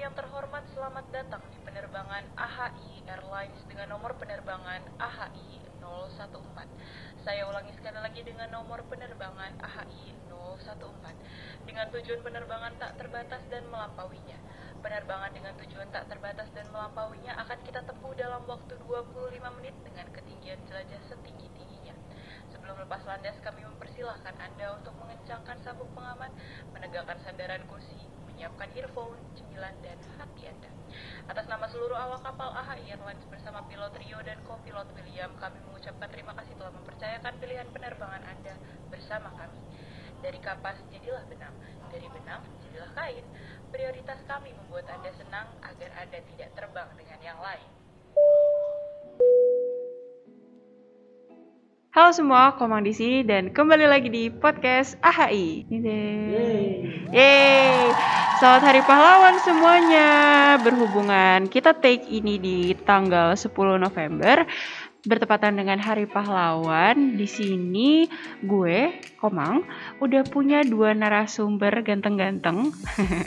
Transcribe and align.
yang 0.00 0.16
terhormat, 0.16 0.64
selamat 0.72 1.12
datang 1.12 1.44
di 1.52 1.60
penerbangan 1.60 2.24
AHI 2.32 3.04
Airlines 3.04 3.60
dengan 3.68 3.92
nomor 3.92 4.16
penerbangan 4.16 4.80
AHI 4.96 5.60
014. 5.76 7.20
Saya 7.20 7.44
ulangi 7.44 7.68
sekali 7.76 8.00
lagi 8.00 8.24
dengan 8.24 8.48
nomor 8.48 8.80
penerbangan 8.88 9.60
AHI 9.60 10.16
014 10.24 11.68
dengan 11.68 11.92
tujuan 11.92 12.16
penerbangan 12.24 12.80
tak 12.80 12.96
terbatas 12.96 13.44
dan 13.52 13.60
melampauinya. 13.68 14.40
Penerbangan 14.80 15.36
dengan 15.36 15.52
tujuan 15.60 15.92
tak 15.92 16.08
terbatas 16.08 16.48
dan 16.56 16.64
melampauinya 16.72 17.36
akan 17.36 17.60
kita 17.60 17.84
tempuh 17.84 18.16
dalam 18.16 18.40
waktu 18.48 18.80
25 18.80 19.36
menit 19.60 19.76
dengan 19.84 20.08
ketinggian 20.16 20.64
jelajah 20.64 21.00
setinggi-tingginya. 21.12 21.92
Sebelum 22.56 22.88
lepas 22.88 23.04
landas, 23.04 23.36
kami 23.44 23.68
mempersilahkan 23.68 24.32
Anda 24.40 24.80
untuk 24.80 24.96
mengencangkan 24.96 25.60
sabuk 25.60 25.92
pengaman, 25.92 26.32
menegakkan 26.72 27.20
sandaran 27.20 27.68
kursi, 27.68 28.09
menyiapkan 28.40 28.72
earphone, 28.72 29.20
cemilan, 29.36 29.76
dan 29.84 30.00
hati 30.16 30.48
Anda. 30.48 30.72
Atas 31.28 31.44
nama 31.44 31.68
seluruh 31.68 31.92
awak 31.92 32.24
kapal 32.24 32.48
AHI 32.56 32.88
Airlines 32.88 33.20
bersama 33.28 33.60
pilot 33.68 33.92
Rio 34.00 34.16
dan 34.24 34.40
co-pilot 34.48 34.88
William, 34.96 35.28
kami 35.36 35.60
mengucapkan 35.68 36.08
terima 36.08 36.32
kasih 36.40 36.56
telah 36.56 36.72
mempercayakan 36.72 37.36
pilihan 37.36 37.68
penerbangan 37.68 38.24
Anda 38.24 38.56
bersama 38.88 39.28
kami. 39.36 39.60
Dari 40.24 40.40
kapas 40.40 40.80
jadilah 40.88 41.20
benang, 41.28 41.52
dari 41.92 42.08
benang 42.08 42.40
jadilah 42.64 42.88
kain. 42.96 43.28
Prioritas 43.68 44.24
kami 44.24 44.56
membuat 44.56 44.88
Anda 44.88 45.12
senang 45.20 45.52
agar 45.60 45.92
Anda 46.00 46.24
tidak 46.32 46.56
terbang 46.56 46.88
dengan 46.96 47.20
yang 47.20 47.36
lain. 47.44 47.68
Halo 52.00 52.16
semua, 52.16 52.56
Komang 52.56 52.80
di 52.80 52.96
sini 52.96 53.20
dan 53.20 53.52
kembali 53.52 53.84
lagi 53.84 54.08
di 54.08 54.32
podcast 54.32 54.96
AHI. 55.04 55.68
Yeay. 55.68 56.64
Yeay. 57.12 57.92
Selamat 58.40 58.72
Hari 58.72 58.80
Pahlawan 58.88 59.36
semuanya. 59.44 60.08
Berhubungan 60.64 61.44
kita 61.52 61.76
take 61.76 62.08
ini 62.08 62.40
di 62.40 62.72
tanggal 62.88 63.36
10 63.36 63.52
November 63.76 64.48
bertepatan 65.04 65.60
dengan 65.60 65.76
Hari 65.76 66.08
Pahlawan. 66.08 67.20
Di 67.20 67.28
sini 67.28 68.08
gue, 68.48 68.96
Komang, 69.20 69.68
udah 70.00 70.24
punya 70.24 70.64
dua 70.64 70.96
narasumber 70.96 71.84
ganteng-ganteng. 71.84 72.72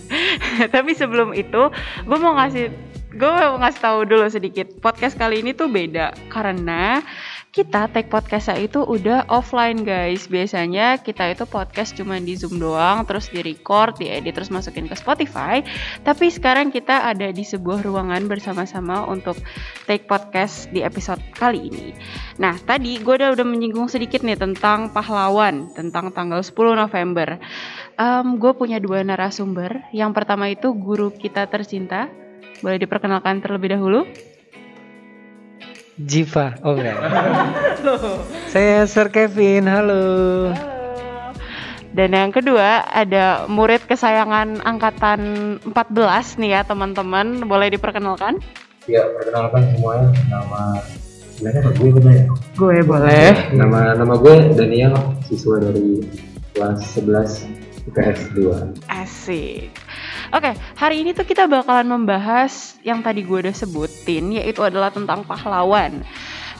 Tapi 0.73 0.97
sebelum 0.97 1.37
itu, 1.37 1.69
gue 2.09 2.17
mau 2.17 2.33
ngasih 2.41 2.73
gue 3.13 3.29
mau 3.29 3.61
ngasih 3.61 3.81
tahu 3.85 3.99
dulu 4.09 4.25
sedikit. 4.33 4.65
Podcast 4.81 5.13
kali 5.13 5.45
ini 5.45 5.53
tuh 5.53 5.69
beda 5.69 6.17
karena 6.33 7.05
kita 7.53 7.85
take 7.93 8.09
podcast 8.09 8.49
itu 8.57 8.81
udah 8.81 9.29
offline 9.29 9.85
guys. 9.85 10.25
Biasanya 10.25 10.97
kita 10.97 11.37
itu 11.37 11.45
podcast 11.45 11.93
cuma 11.93 12.17
di 12.17 12.33
Zoom 12.33 12.57
doang, 12.57 13.05
terus 13.05 13.29
di 13.29 13.45
record, 13.45 14.01
di 14.01 14.09
edit, 14.09 14.33
terus 14.33 14.49
masukin 14.49 14.89
ke 14.89 14.97
Spotify. 14.97 15.61
Tapi 16.01 16.33
sekarang 16.33 16.73
kita 16.73 17.13
ada 17.13 17.29
di 17.29 17.45
sebuah 17.45 17.85
ruangan 17.85 18.25
bersama-sama 18.25 19.05
untuk 19.05 19.37
take 19.85 20.09
podcast 20.09 20.65
di 20.73 20.81
episode 20.81 21.21
kali 21.37 21.69
ini. 21.69 21.93
Nah, 22.41 22.57
tadi 22.57 22.97
gue 22.97 23.13
udah 23.21 23.37
udah 23.37 23.45
menyinggung 23.45 23.85
sedikit 23.85 24.25
nih 24.25 24.41
tentang 24.41 24.89
pahlawan, 24.89 25.69
tentang 25.77 26.09
tanggal 26.09 26.41
10 26.41 26.57
November. 26.73 27.37
Um, 28.01 28.41
gue 28.41 28.57
punya 28.57 28.81
dua 28.81 29.05
narasumber. 29.05 29.93
Yang 29.93 30.11
pertama 30.17 30.49
itu 30.49 30.73
guru 30.73 31.13
kita 31.13 31.45
tercinta. 31.45 32.09
Boleh 32.65 32.81
diperkenalkan 32.81 33.45
terlebih 33.45 33.77
dahulu? 33.77 34.32
Jiva, 36.01 36.57
oh 36.65 36.73
enggak. 36.73 36.97
Saya 38.53 38.89
Sir 38.89 39.13
Kevin, 39.13 39.69
halo. 39.69 40.49
Halo. 40.49 40.73
Dan 41.93 42.17
yang 42.17 42.33
kedua 42.33 42.81
ada 42.89 43.45
murid 43.45 43.85
kesayangan 43.85 44.65
angkatan 44.65 45.21
14 45.61 46.41
nih 46.41 46.49
ya 46.57 46.61
teman-teman. 46.65 47.45
Boleh 47.45 47.69
diperkenalkan? 47.69 48.41
Ya, 48.89 49.05
perkenalkan 49.13 49.69
semuanya. 49.77 50.09
Nama 50.33 50.81
sebenarnya 51.37 51.61
gue 51.77 51.89
benar 51.93 52.13
ya? 52.17 52.25
Gue 52.57 52.77
boleh. 52.81 53.53
Nama 53.53 53.93
nama 53.93 54.13
gue 54.17 54.57
Daniel, 54.57 54.97
siswa 55.29 55.61
dari 55.61 56.01
kelas 56.57 56.81
11 56.97 57.45
IPS 57.93 58.33
2. 58.33 58.89
Asik. 58.89 59.82
Oke, 60.33 60.49
hari 60.81 61.05
ini 61.05 61.13
tuh 61.13 61.29
kita 61.29 61.45
bakalan 61.45 61.85
membahas 61.85 62.73
yang 62.81 63.05
tadi 63.05 63.21
gue 63.21 63.45
udah 63.45 63.53
sebutin, 63.53 64.33
yaitu 64.33 64.65
adalah 64.65 64.89
tentang 64.89 65.21
pahlawan. 65.21 66.01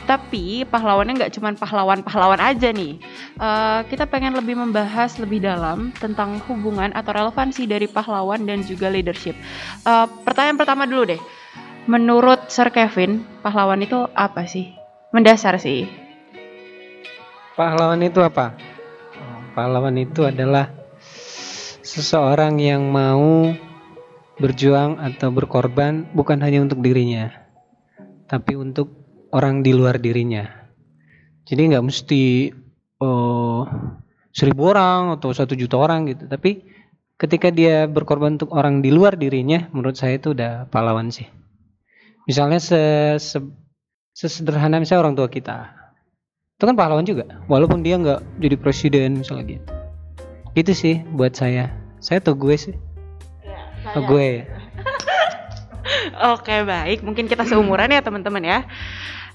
Tapi 0.06 0.62
pahlawannya 0.70 1.18
nggak 1.18 1.34
cuma 1.34 1.50
pahlawan-pahlawan 1.58 2.38
aja 2.38 2.70
nih. 2.70 3.02
Eh, 3.34 3.80
kita 3.90 4.06
pengen 4.06 4.38
lebih 4.38 4.54
membahas 4.54 5.18
lebih 5.18 5.42
dalam 5.42 5.90
tentang 5.98 6.38
hubungan 6.46 6.94
atau 6.94 7.18
relevansi 7.18 7.66
dari 7.66 7.90
pahlawan 7.90 8.46
dan 8.46 8.62
juga 8.62 8.94
leadership. 8.94 9.34
Eh, 9.82 10.08
pertanyaan 10.22 10.62
pertama 10.62 10.86
dulu 10.86 11.10
deh. 11.10 11.22
Menurut 11.90 12.54
Sir 12.54 12.70
Kevin, 12.70 13.26
pahlawan 13.42 13.82
itu 13.82 14.06
apa 14.14 14.46
sih? 14.46 14.70
Mendasar 15.10 15.58
sih. 15.58 15.90
Pahlawan 17.58 18.06
itu 18.06 18.22
apa? 18.22 18.54
Pahlawan 19.58 19.98
itu 19.98 20.30
adalah 20.30 20.83
seseorang 21.94 22.58
yang 22.58 22.90
mau 22.90 23.54
berjuang 24.42 24.98
atau 24.98 25.30
berkorban 25.30 26.10
bukan 26.18 26.42
hanya 26.42 26.66
untuk 26.66 26.82
dirinya, 26.82 27.30
tapi 28.26 28.58
untuk 28.58 28.90
orang 29.30 29.62
di 29.62 29.78
luar 29.78 30.02
dirinya. 30.02 30.50
Jadi 31.46 31.70
nggak 31.70 31.86
mesti 31.86 32.50
oh, 32.98 33.70
seribu 34.34 34.74
orang 34.74 35.22
atau 35.22 35.38
satu 35.38 35.54
juta 35.54 35.78
orang 35.78 36.10
gitu, 36.10 36.26
tapi 36.26 36.66
ketika 37.22 37.54
dia 37.54 37.86
berkorban 37.86 38.42
untuk 38.42 38.50
orang 38.58 38.82
di 38.82 38.90
luar 38.90 39.14
dirinya, 39.14 39.70
menurut 39.70 39.94
saya 39.94 40.18
itu 40.18 40.34
udah 40.34 40.66
pahlawan 40.74 41.14
sih. 41.14 41.30
Misalnya 42.26 42.58
se, 42.58 42.82
se 43.22 43.38
sesederhana 44.18 44.82
misalnya 44.82 45.06
orang 45.06 45.14
tua 45.14 45.30
kita, 45.30 45.78
itu 46.58 46.64
kan 46.66 46.74
pahlawan 46.74 47.06
juga, 47.06 47.46
walaupun 47.46 47.86
dia 47.86 48.02
nggak 48.02 48.42
jadi 48.42 48.56
presiden 48.58 49.22
misalnya 49.22 49.46
gitu. 49.46 49.70
Itu 50.58 50.74
sih 50.74 51.06
buat 51.14 51.38
saya. 51.38 51.83
Saya 52.04 52.20
tuh 52.20 52.36
gue 52.36 52.56
sih. 52.60 52.76
Oh, 53.96 54.04
gue. 54.04 54.44
Oke 56.36 56.56
baik, 56.68 57.00
mungkin 57.00 57.32
kita 57.32 57.48
seumuran 57.48 57.96
ya 57.96 58.04
teman-teman 58.04 58.44
ya. 58.44 58.60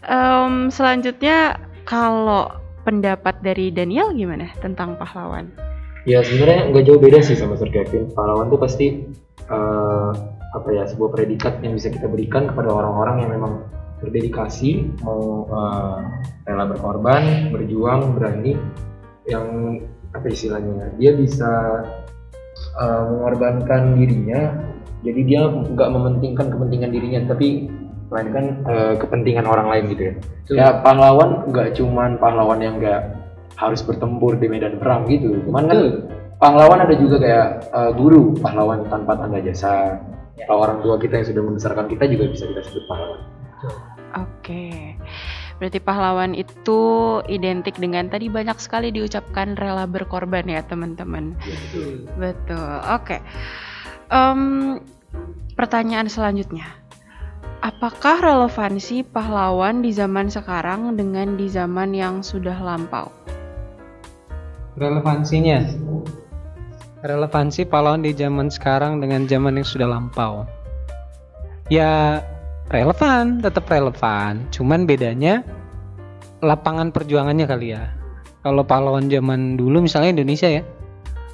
Em, 0.05 0.69
selanjutnya 0.69 1.57
kalau 1.89 2.53
pendapat 2.84 3.41
dari 3.41 3.73
Daniel 3.73 4.12
gimana 4.12 4.53
tentang 4.61 5.01
pahlawan? 5.01 5.49
Ya 6.05 6.21
sebenarnya 6.21 6.73
nggak 6.73 6.84
jauh 6.89 7.01
beda 7.01 7.21
sih 7.25 7.37
sama 7.41 7.57
Sir 7.57 7.73
Kevin. 7.73 8.12
Pahlawan 8.12 8.53
tuh 8.53 8.61
pasti 8.61 9.09
eh, 9.49 10.11
apa 10.53 10.69
ya 10.73 10.84
sebuah 10.89 11.12
predikat 11.12 11.65
yang 11.65 11.77
bisa 11.77 11.89
kita 11.89 12.09
berikan 12.09 12.49
kepada 12.53 12.69
orang-orang 12.69 13.25
yang 13.25 13.31
memang 13.33 13.53
berdedikasi, 14.01 14.93
mau 15.05 15.49
eh, 15.49 15.97
rela 16.49 16.65
berkorban, 16.69 17.49
berjuang, 17.53 18.17
berani, 18.17 18.57
yang 19.28 19.81
apa 20.17 20.27
istilahnya? 20.33 20.97
Dia 20.97 21.12
bisa 21.12 21.84
eh, 22.78 23.03
mengorbankan 23.11 23.99
dirinya. 23.99 24.55
Jadi 25.03 25.21
dia 25.27 25.47
nggak 25.47 25.91
mementingkan 25.94 26.50
kepentingan 26.50 26.91
dirinya, 26.91 27.21
tapi 27.31 27.71
melainkan 28.09 28.44
eh, 28.65 28.94
kepentingan 28.97 29.47
orang 29.47 29.66
lain 29.69 29.84
gitu 29.93 30.03
ya. 30.03 30.15
Ya 30.49 30.69
pahlawan 30.81 31.44
nggak 31.53 31.77
cuman 31.77 32.16
pahlawan 32.16 32.59
yang 32.65 32.81
nggak 32.81 33.15
harus 33.59 33.83
bertempur 33.84 34.39
di 34.39 34.47
medan 34.49 34.81
perang 34.81 35.05
gitu. 35.11 35.39
Cuman 35.44 35.65
kan 35.69 35.81
pahlawan 36.39 36.83
ada 36.83 36.94
juga 36.97 37.21
kayak 37.21 37.49
eh, 37.69 37.93
guru, 37.94 38.34
pahlawan 38.41 38.87
tanpa 38.89 39.19
tanda 39.19 39.39
jasa. 39.43 40.00
Kalau 40.39 40.65
orang 40.65 40.78
tua 40.81 40.97
kita 40.97 41.19
yang 41.19 41.27
sudah 41.28 41.43
membesarkan 41.43 41.87
kita 41.91 42.05
juga 42.09 42.25
bisa 42.31 42.47
kita 42.47 42.62
sebut 42.62 42.84
pahlawan. 42.87 43.21
Oke, 44.16 44.97
berarti 45.59 45.83
pahlawan 45.83 46.39
itu 46.39 46.81
identik 47.27 47.75
dengan 47.77 48.07
tadi 48.07 48.31
banyak 48.31 48.57
sekali 48.63 48.95
diucapkan 48.95 49.59
rela 49.59 49.85
berkorban 49.91 50.47
ya 50.47 50.63
teman-teman. 50.63 51.34
Betul. 52.15 52.78
Oke. 52.87 53.19
Em, 54.09 54.78
pertanyaan 55.59 56.07
selanjutnya. 56.07 56.66
Apakah 57.59 58.22
relevansi 58.22 59.03
pahlawan 59.03 59.83
di 59.83 59.91
zaman 59.91 60.31
sekarang 60.31 60.95
dengan 60.95 61.34
di 61.34 61.51
zaman 61.51 61.91
yang 61.91 62.22
sudah 62.22 62.54
lampau? 62.54 63.11
Relevansinya. 64.78 65.66
Relevansi 67.03 67.66
pahlawan 67.66 68.07
di 68.07 68.15
zaman 68.15 68.47
sekarang 68.47 69.03
dengan 69.03 69.27
zaman 69.27 69.59
yang 69.59 69.66
sudah 69.66 69.91
lampau. 69.91 70.47
Ya 71.66 72.22
relevan, 72.68 73.41
tetap 73.41 73.65
relevan. 73.68 74.44
Cuman 74.53 74.84
bedanya 74.84 75.44
lapangan 76.44 76.92
perjuangannya 76.92 77.47
kali 77.48 77.74
ya. 77.74 77.92
Kalau 78.44 78.62
pahlawan 78.62 79.10
zaman 79.10 79.59
dulu 79.59 79.82
misalnya 79.84 80.20
Indonesia 80.20 80.48
ya. 80.48 80.62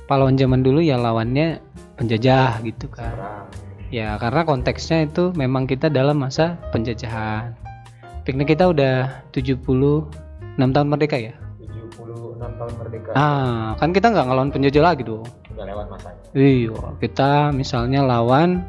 Pahlawan 0.08 0.36
zaman 0.36 0.64
dulu 0.64 0.80
ya 0.84 0.96
lawannya 0.96 1.60
penjajah 1.96 2.60
gitu 2.64 2.86
kan. 2.90 3.12
Ya 3.92 4.18
karena 4.18 4.42
konteksnya 4.42 5.06
itu 5.06 5.30
memang 5.36 5.68
kita 5.68 5.92
dalam 5.92 6.18
masa 6.18 6.58
penjajahan. 6.74 7.54
Piknik 8.24 8.56
kita 8.56 8.72
udah 8.72 9.22
76 9.36 10.08
tahun 10.56 10.88
merdeka 10.88 11.20
ya. 11.20 11.36
76 11.60 12.40
tahun 12.40 12.72
merdeka. 12.80 13.10
Ah, 13.12 13.76
kan 13.76 13.92
kita 13.92 14.10
nggak 14.10 14.26
ngelawan 14.26 14.50
penjajah 14.50 14.82
lagi 14.82 15.04
dong. 15.04 15.28
Udah 15.52 15.64
lewat 15.68 15.86
masanya. 15.92 16.20
Iya, 16.34 16.78
kita 16.98 17.54
misalnya 17.54 18.00
lawan 18.02 18.64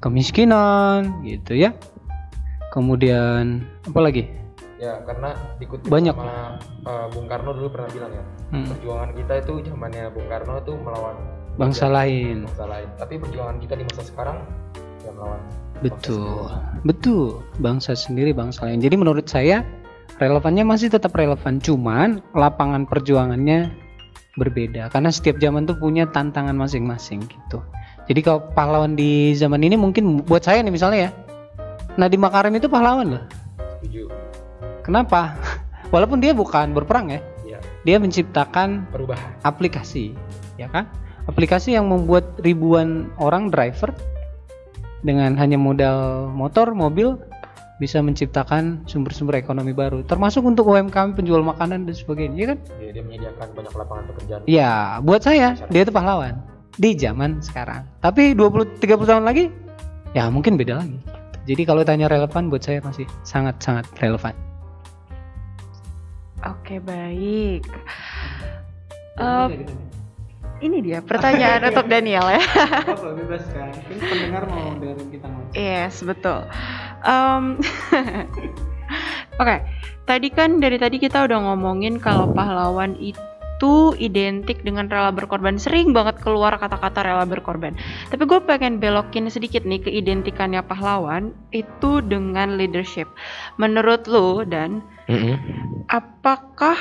kemiskinan 0.00 1.20
gitu 1.22 1.54
ya. 1.54 1.76
Kemudian 2.70 3.66
apa 3.86 4.00
lagi? 4.00 4.24
Ya, 4.80 4.96
karena 5.04 5.36
dikutip 5.60 5.92
Banyak. 5.92 6.16
sama 6.16 6.56
uh, 6.88 7.06
Bung 7.12 7.28
Karno 7.28 7.52
dulu 7.52 7.68
pernah 7.68 7.90
bilang 7.92 8.12
ya, 8.16 8.24
Hmm, 8.50 8.66
perjuangan 8.66 9.10
kita 9.12 9.32
itu 9.44 9.52
zamannya 9.68 10.04
Bung 10.10 10.26
Karno 10.26 10.56
itu 10.56 10.72
melawan 10.80 11.16
bangsa 11.54 11.86
lain. 11.86 12.48
bangsa 12.48 12.64
lain. 12.64 12.88
Tapi 12.96 13.14
perjuangan 13.20 13.56
kita 13.60 13.74
di 13.76 13.84
masa 13.84 14.02
sekarang 14.02 14.36
ya 15.04 15.10
melawan 15.12 15.40
bangsa 15.44 15.82
Betul. 15.84 16.16
sendiri. 16.16 16.80
Betul. 16.88 17.28
Bangsa 17.60 17.92
sendiri 17.92 18.30
bangsa 18.32 18.60
lain. 18.64 18.80
Jadi 18.80 18.96
menurut 18.96 19.26
saya 19.28 19.60
relevannya 20.16 20.64
masih 20.64 20.88
tetap 20.88 21.12
relevan, 21.12 21.60
cuman 21.60 22.24
lapangan 22.32 22.88
perjuangannya 22.88 23.68
berbeda 24.38 24.88
karena 24.88 25.10
setiap 25.12 25.36
zaman 25.36 25.68
tuh 25.68 25.76
punya 25.76 26.08
tantangan 26.08 26.56
masing-masing 26.56 27.20
gitu. 27.28 27.60
Jadi 28.08 28.20
kalau 28.24 28.40
pahlawan 28.54 28.96
di 28.96 29.36
zaman 29.36 29.60
ini 29.62 29.76
mungkin 29.76 30.24
buat 30.24 30.42
saya 30.42 30.62
nih 30.64 30.72
misalnya 30.72 30.98
ya. 31.08 31.10
Nadiem 31.98 32.22
Makarim 32.22 32.54
itu 32.56 32.70
pahlawan 32.70 33.18
loh. 33.18 33.24
Setuju. 33.78 34.08
Kenapa? 34.86 35.34
Walaupun 35.94 36.22
dia 36.22 36.30
bukan 36.30 36.70
berperang 36.70 37.10
ya, 37.10 37.20
Ya, 37.42 37.58
dia 37.82 37.98
menciptakan 37.98 38.86
perubahan. 38.94 39.34
aplikasi, 39.42 40.14
ya 40.54 40.70
kan? 40.70 40.86
Aplikasi 41.26 41.74
yang 41.74 41.90
membuat 41.90 42.38
ribuan 42.46 43.10
orang 43.18 43.50
driver 43.50 43.90
dengan 45.02 45.34
hanya 45.34 45.58
modal 45.58 46.30
motor, 46.30 46.70
mobil 46.78 47.18
bisa 47.82 47.98
menciptakan 48.04 48.84
sumber-sumber 48.86 49.40
ekonomi 49.40 49.72
baru, 49.74 50.04
termasuk 50.06 50.44
untuk 50.46 50.68
UMKM 50.70 51.16
penjual 51.16 51.40
makanan 51.42 51.88
dan 51.88 51.94
sebagainya, 51.96 52.36
ya 52.38 52.46
kan? 52.54 52.58
Ya, 52.78 52.90
dia 52.94 53.02
menyediakan 53.02 53.46
banyak 53.56 53.72
lapangan 53.74 54.04
pekerjaan. 54.14 54.40
Ya, 54.46 55.00
buat 55.02 55.24
saya 55.26 55.58
dia 55.72 55.82
itu 55.82 55.90
pahlawan 55.90 56.38
di 56.80 56.96
zaman 56.96 57.44
sekarang. 57.44 57.84
Tapi 58.00 58.32
20 58.32 58.80
30 58.80 59.04
tahun 59.04 59.24
lagi 59.28 59.52
ya 60.16 60.32
mungkin 60.32 60.56
beda 60.56 60.80
lagi. 60.80 60.96
Jadi 61.44 61.62
kalau 61.68 61.84
tanya 61.84 62.08
relevan 62.08 62.48
buat 62.48 62.64
saya 62.64 62.80
masih 62.80 63.04
sangat-sangat 63.20 63.84
relevan. 64.00 64.32
Oke, 66.40 66.80
baik. 66.80 67.68
Eh, 69.20 69.48
ini 70.64 70.80
dia 70.80 71.04
pertanyaan 71.04 71.60
untuk 71.68 71.84
Daniel 71.84 72.24
ya. 72.32 72.40
bebas 72.88 73.44
kan? 73.52 73.72
pendengar 73.84 74.48
mau 74.48 74.72
dengerin 74.80 75.08
kita 75.12 75.26
ngomong. 75.28 75.52
Yes, 75.52 76.00
betul. 76.00 76.48
Em, 77.04 77.60
Oke, 79.40 79.56
tadi 80.04 80.28
kan 80.32 80.60
dari 80.60 80.76
tadi 80.76 80.96
kita 81.00 81.24
udah 81.24 81.38
ngomongin 81.44 81.96
kalau 82.00 82.28
pahlawan 82.32 82.96
itu 83.00 83.29
identik 84.00 84.64
dengan 84.64 84.88
rela 84.88 85.12
berkorban. 85.12 85.60
Sering 85.60 85.92
banget 85.92 86.22
keluar 86.22 86.56
kata-kata 86.56 87.04
rela 87.04 87.26
berkorban. 87.28 87.76
Tapi 88.08 88.22
gue 88.24 88.40
pengen 88.44 88.80
belokin 88.80 89.28
sedikit 89.28 89.66
nih 89.68 89.84
ke 89.84 89.90
identikannya 89.92 90.64
pahlawan 90.64 91.36
itu 91.52 92.00
dengan 92.00 92.56
leadership. 92.56 93.06
Menurut 93.60 94.08
lo 94.08 94.46
dan 94.46 94.80
apakah 95.90 96.76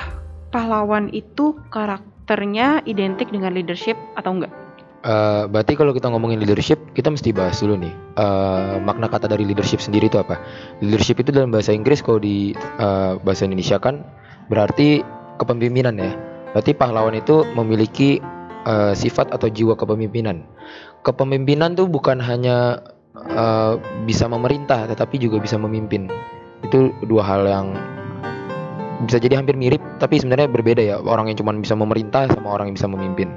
pahlawan 0.54 1.10
itu 1.12 1.58
karakternya 1.70 2.86
identik 2.88 3.34
dengan 3.34 3.54
leadership 3.54 4.00
atau 4.16 4.38
enggak? 4.40 4.54
Eh, 5.00 5.44
berarti 5.48 5.80
kalau 5.80 5.96
kita 5.96 6.12
ngomongin 6.12 6.44
leadership, 6.44 6.92
kita 6.92 7.08
mesti 7.08 7.32
bahas 7.32 7.56
dulu 7.64 7.80
nih 7.80 7.94
eh, 8.20 8.76
makna 8.84 9.08
kata 9.08 9.32
dari 9.32 9.48
leadership 9.48 9.80
sendiri 9.80 10.12
itu 10.12 10.20
apa. 10.20 10.36
Leadership 10.84 11.24
itu 11.24 11.32
dalam 11.32 11.56
bahasa 11.56 11.72
Inggris 11.72 12.04
kalau 12.04 12.20
di 12.20 12.52
eh, 12.56 13.14
bahasa 13.24 13.48
Indonesia 13.48 13.80
kan 13.80 14.04
berarti 14.52 15.00
kepemimpinan 15.40 15.96
ya. 15.96 16.12
Berarti 16.54 16.72
pahlawan 16.74 17.16
itu 17.18 17.46
memiliki 17.54 18.20
eh, 18.66 18.94
sifat 18.94 19.34
atau 19.34 19.48
jiwa 19.50 19.78
kepemimpinan. 19.78 20.44
Kepemimpinan 21.06 21.78
tuh 21.78 21.88
bukan 21.88 22.18
hanya 22.20 22.82
eh, 23.16 23.74
bisa 24.06 24.26
memerintah, 24.26 24.90
tetapi 24.90 25.22
juga 25.22 25.38
bisa 25.40 25.56
memimpin. 25.62 26.10
Itu 26.66 26.92
dua 27.06 27.24
hal 27.24 27.42
yang 27.48 27.68
bisa 29.08 29.16
jadi 29.16 29.40
hampir 29.40 29.56
mirip, 29.56 29.80
tapi 30.02 30.20
sebenarnya 30.20 30.52
berbeda 30.52 30.82
ya. 30.84 30.96
Orang 31.00 31.32
yang 31.32 31.40
cuma 31.40 31.56
bisa 31.56 31.72
memerintah 31.78 32.28
sama 32.36 32.52
orang 32.52 32.72
yang 32.72 32.76
bisa 32.76 32.90
memimpin. 32.92 33.32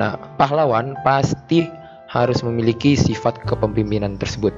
Nah, 0.00 0.16
pahlawan 0.40 0.96
pasti 1.04 1.68
harus 2.12 2.44
memiliki 2.44 2.92
sifat 2.92 3.40
kepemimpinan 3.48 4.20
tersebut. 4.20 4.52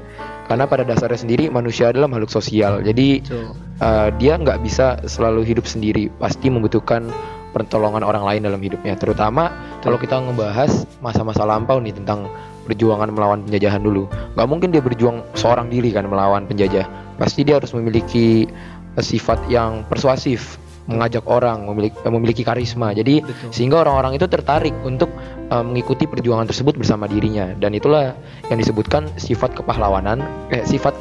Karena 0.50 0.66
pada 0.66 0.82
dasarnya 0.82 1.22
sendiri 1.22 1.46
manusia 1.54 1.94
adalah 1.94 2.10
makhluk 2.10 2.30
sosial. 2.34 2.82
Jadi 2.82 3.22
Betul. 3.22 3.54
eh, 3.78 4.08
dia 4.18 4.34
nggak 4.34 4.58
bisa 4.62 4.98
selalu 5.06 5.46
hidup 5.46 5.66
sendiri. 5.66 6.10
Pasti 6.18 6.50
membutuhkan 6.50 7.14
pertolongan 7.54 8.02
orang 8.02 8.26
lain 8.26 8.50
dalam 8.50 8.58
hidupnya. 8.58 8.98
Terutama 8.98 9.54
kalau 9.80 9.94
kita 9.94 10.18
ngebahas 10.18 10.84
masa-masa 10.98 11.46
lampau 11.46 11.78
nih 11.78 11.94
tentang 11.94 12.26
perjuangan 12.66 13.14
melawan 13.14 13.46
penjajahan 13.46 13.78
dulu. 13.78 14.10
Nggak 14.34 14.48
mungkin 14.50 14.68
dia 14.74 14.82
berjuang 14.82 15.22
seorang 15.38 15.70
diri 15.70 15.94
kan 15.94 16.10
melawan 16.10 16.50
penjajah. 16.50 16.84
Pasti 17.14 17.46
dia 17.46 17.62
harus 17.62 17.70
memiliki 17.70 18.50
sifat 18.98 19.38
yang 19.46 19.86
persuasif, 19.86 20.58
mengajak 20.90 21.22
orang, 21.30 21.62
memiliki, 21.70 21.96
memiliki 22.10 22.42
karisma. 22.42 22.90
Jadi 22.90 23.22
Betul. 23.22 23.50
sehingga 23.54 23.86
orang-orang 23.86 24.18
itu 24.18 24.26
tertarik 24.26 24.74
untuk 24.82 25.08
uh, 25.54 25.62
mengikuti 25.62 26.10
perjuangan 26.10 26.50
tersebut 26.50 26.74
bersama 26.74 27.06
dirinya 27.06 27.52
dan 27.62 27.70
itulah 27.76 28.16
yang 28.50 28.58
disebutkan 28.58 29.06
sifat 29.14 29.54
kepahlawanan 29.54 30.20
eh 30.50 30.64
sifat 30.66 30.96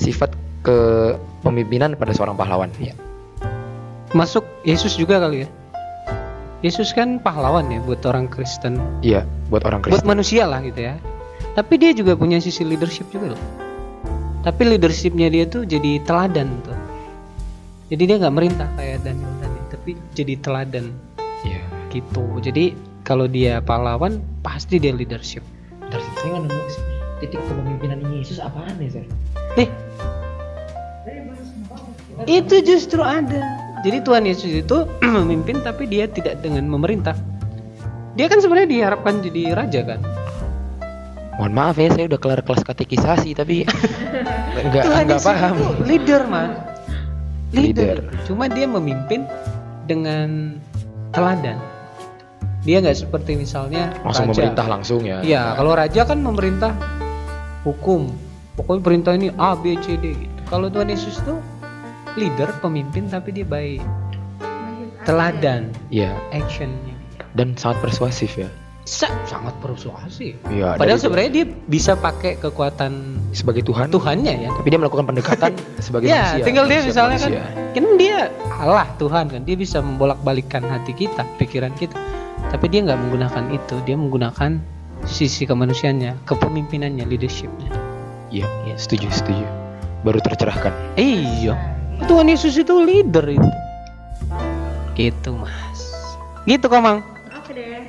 sifat 0.00 0.32
kepemimpinan 0.64 1.96
pada 1.96 2.12
seorang 2.12 2.36
pahlawan 2.36 2.68
ya 2.80 2.92
Masuk 4.10 4.42
Yesus 4.66 4.98
juga 4.98 5.22
kali 5.22 5.46
ya. 5.46 5.48
Yesus 6.60 6.92
kan 6.92 7.16
pahlawan 7.24 7.72
ya 7.72 7.80
buat 7.88 8.04
orang 8.04 8.28
Kristen, 8.28 8.76
iya 9.00 9.24
buat 9.48 9.64
orang 9.64 9.80
buat 9.80 9.96
Kristen 9.96 10.12
manusia 10.12 10.44
lah 10.44 10.60
gitu 10.60 10.92
ya. 10.92 10.94
Tapi 11.56 11.80
dia 11.80 11.96
juga 11.96 12.12
punya 12.20 12.36
sisi 12.36 12.68
leadership 12.68 13.08
juga 13.08 13.32
loh. 13.32 13.42
Tapi 14.44 14.76
leadershipnya 14.76 15.32
dia 15.32 15.48
tuh 15.48 15.64
jadi 15.64 16.04
teladan 16.04 16.52
tuh. 16.60 16.76
Jadi 17.88 18.02
dia 18.04 18.16
nggak 18.20 18.34
merintah 18.36 18.68
kayak 18.76 19.00
Daniel 19.02 19.32
tadi, 19.40 19.60
tapi 19.72 19.90
jadi 20.12 20.34
teladan 20.44 20.92
iya 21.48 21.64
gitu. 21.88 22.24
Jadi 22.44 22.76
kalau 23.08 23.24
dia 23.24 23.64
pahlawan 23.64 24.20
pasti 24.44 24.76
dia 24.76 24.92
leadership. 24.92 25.40
Dari 25.88 26.04
saya 26.20 26.38
nggak 26.38 26.44
nemu 26.44 26.64
titik 27.24 27.40
kepemimpinan 27.40 28.04
Yesus 28.12 28.36
apaan 28.36 28.76
ya, 28.80 29.00
Sir? 29.00 29.04
Eh, 29.56 29.68
itu 32.28 32.56
justru 32.68 33.00
ada. 33.00 33.69
Jadi 33.80 33.98
Tuhan 34.04 34.24
Yesus 34.28 34.52
itu 34.52 34.76
memimpin 35.16 35.64
tapi 35.64 35.88
dia 35.88 36.04
tidak 36.04 36.44
dengan 36.44 36.68
memerintah. 36.68 37.16
Dia 38.18 38.26
kan 38.28 38.42
sebenarnya 38.42 38.68
diharapkan 38.68 39.24
jadi 39.24 39.54
raja 39.56 39.82
kan. 39.86 40.00
mohon 41.40 41.56
maaf 41.56 41.80
ya 41.80 41.88
saya 41.88 42.04
udah 42.04 42.20
kelar 42.20 42.44
kelas 42.44 42.60
katekisasi 42.68 43.32
tapi 43.32 43.64
nggak 44.68 44.84
Tuhan 44.84 45.02
nggak 45.08 45.20
Yesus 45.24 45.24
paham 45.24 45.54
itu 45.56 45.72
leader 45.88 46.22
mas. 46.28 46.52
Leader. 47.56 47.96
Cuma 48.28 48.44
dia 48.44 48.68
memimpin 48.68 49.24
dengan 49.88 50.60
teladan. 51.16 51.56
Dia 52.60 52.84
nggak 52.84 53.08
seperti 53.08 53.40
misalnya 53.40 53.88
langsung 54.04 54.28
raja. 54.28 54.36
memerintah 54.36 54.66
langsung 54.68 55.00
ya 55.08 55.18
Iya, 55.24 55.56
kalau 55.56 55.72
raja 55.72 56.04
kan 56.04 56.20
memerintah 56.20 56.76
hukum. 57.64 58.12
Pokoknya 58.60 58.82
perintah 58.84 59.12
ini 59.16 59.32
A, 59.40 59.56
B, 59.56 59.80
C, 59.80 59.96
D 59.96 60.12
gitu. 60.12 60.40
Kalau 60.52 60.68
Tuhan 60.68 60.92
Yesus 60.92 61.16
tuh 61.24 61.40
leader, 62.14 62.50
pemimpin 62.58 63.06
tapi 63.06 63.30
dia 63.32 63.44
baik. 63.44 63.82
Teladan, 65.00 65.72
iya 65.88 66.12
actionnya. 66.30 66.92
dan 67.32 67.54
sangat 67.54 67.78
persuasif 67.80 68.34
ya 68.36 68.50
Sa- 68.82 69.12
sangat 69.24 69.54
persuasif. 69.58 70.34
iya 70.46 70.74
Padahal 70.74 70.98
sebenarnya 70.98 71.30
dia 71.32 71.46
bisa 71.46 71.94
pakai 71.94 72.36
kekuatan 72.36 72.92
sebagai 73.30 73.62
Tuhan 73.62 73.88
Tuhannya 73.88 74.34
ya. 74.40 74.50
tapi 74.50 74.66
dia 74.66 74.76
melakukan 74.76 75.06
pendekatan 75.06 75.54
sebagai 75.80 76.04
Ya, 76.04 76.34
manusia 76.34 76.44
tinggal 76.44 76.66
dia 76.66 76.74
manusia- 76.76 76.90
misalnya 76.90 77.16
kan, 77.16 77.30
manusia. 77.32 77.72
kan 77.72 77.84
dia 77.96 78.18
Allah 78.52 78.88
Tuhan 78.94 79.24
kan, 79.30 79.40
dia 79.42 79.56
bisa 79.56 79.78
membolak-balikkan 79.78 80.62
hati 80.62 80.92
kita, 80.92 81.22
pikiran 81.38 81.72
kita. 81.72 81.96
Tapi 82.42 82.66
dia 82.66 82.82
nggak 82.82 82.98
menggunakan 82.98 83.44
itu, 83.50 83.74
dia 83.80 83.94
menggunakan 83.94 84.58
sisi 85.02 85.44
kemanusiaannya, 85.44 86.24
kepemimpinannya, 86.24 87.04
leadershipnya. 87.04 87.72
iya 88.28 88.44
setuju 88.74 89.08
setuju 89.08 89.42
baru 90.00 90.20
tercerahkan 90.20 90.70
Iya. 90.94 91.56
Tuhan 92.06 92.26
Yesus 92.28 92.56
itu 92.56 92.74
leader 92.80 93.26
itu. 93.28 93.50
Gitu 94.94 95.30
mas. 95.34 95.80
Gitu 96.44 96.64
kok 96.68 96.80
mang. 96.80 97.00
Oke 97.36 97.50
deh. 97.52 97.84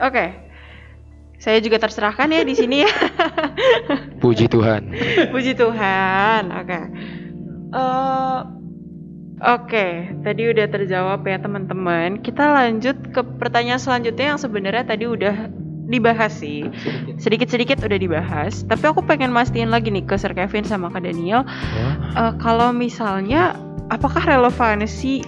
Oke. 0.00 0.24
Saya 1.38 1.62
juga 1.62 1.78
terserahkan 1.78 2.28
ya 2.34 2.42
di 2.42 2.54
sini 2.58 2.82
ya. 2.82 2.90
puji 4.22 4.50
Tuhan 4.50 4.90
Puji 5.30 5.54
Tuhan. 5.54 6.50
Oke. 6.50 6.80
Eh, 7.68 8.40
Oke, 9.38 10.10
tadi 10.26 10.50
udah 10.50 10.66
terjawab 10.66 11.22
ya 11.22 11.38
teman-teman. 11.38 12.18
Kita 12.26 12.50
lanjut 12.58 12.98
ke 13.14 13.22
pertanyaan 13.38 13.78
selanjutnya 13.78 14.34
yang 14.34 14.40
sebenarnya 14.42 14.82
tadi 14.82 15.06
udah 15.06 15.46
dibahas 15.88 16.36
sih. 16.36 16.68
Sedikit-sedikit 17.16 17.80
udah 17.80 17.98
dibahas. 17.98 18.62
Tapi 18.68 18.84
aku 18.84 19.00
pengen 19.02 19.32
mastiin 19.32 19.72
lagi 19.72 19.88
nih 19.88 20.04
ke 20.04 20.14
Sir 20.20 20.36
Kevin 20.36 20.62
sama 20.68 20.92
ke 20.92 21.00
Daniel. 21.00 21.42
Eh, 22.14 22.32
kalau 22.38 22.70
misalnya, 22.70 23.56
apakah 23.88 24.20
relevansi 24.20 25.24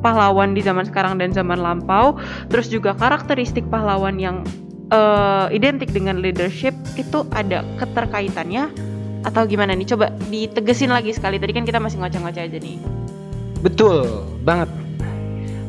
pahlawan 0.00 0.54
di 0.54 0.62
zaman 0.62 0.86
sekarang 0.86 1.18
dan 1.18 1.34
zaman 1.34 1.58
lampau, 1.58 2.14
terus 2.46 2.70
juga 2.70 2.94
karakteristik 2.94 3.66
pahlawan 3.66 4.16
yang 4.22 4.46
eh, 4.94 5.46
identik 5.50 5.90
dengan 5.90 6.22
leadership 6.22 6.72
itu 6.94 7.26
ada 7.34 7.66
keterkaitannya 7.82 8.70
atau 9.26 9.42
gimana 9.42 9.74
nih? 9.74 9.90
Coba 9.90 10.14
ditegesin 10.30 10.94
lagi 10.94 11.10
sekali. 11.10 11.42
Tadi 11.42 11.50
kan 11.50 11.66
kita 11.66 11.82
masih 11.82 11.98
ngoceh-ngoceh 11.98 12.46
aja 12.46 12.58
nih. 12.62 12.78
Betul 13.66 14.22
banget. 14.46 14.85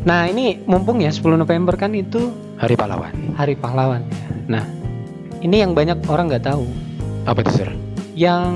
Nah 0.07 0.23
ini 0.23 0.63
mumpung 0.63 1.03
ya 1.03 1.11
10 1.11 1.35
November 1.35 1.75
kan 1.75 1.91
itu 1.91 2.31
Hari 2.57 2.73
pahlawan. 2.73 3.11
Hari 3.35 3.53
Pahlawan. 3.53 4.01
Nah 4.47 4.63
ini 5.43 5.59
yang 5.59 5.75
banyak 5.75 5.99
orang 6.07 6.31
nggak 6.31 6.47
tahu. 6.47 6.63
Apa 7.27 7.43
itu 7.43 7.51
sir? 7.53 7.69
Yang 8.15 8.47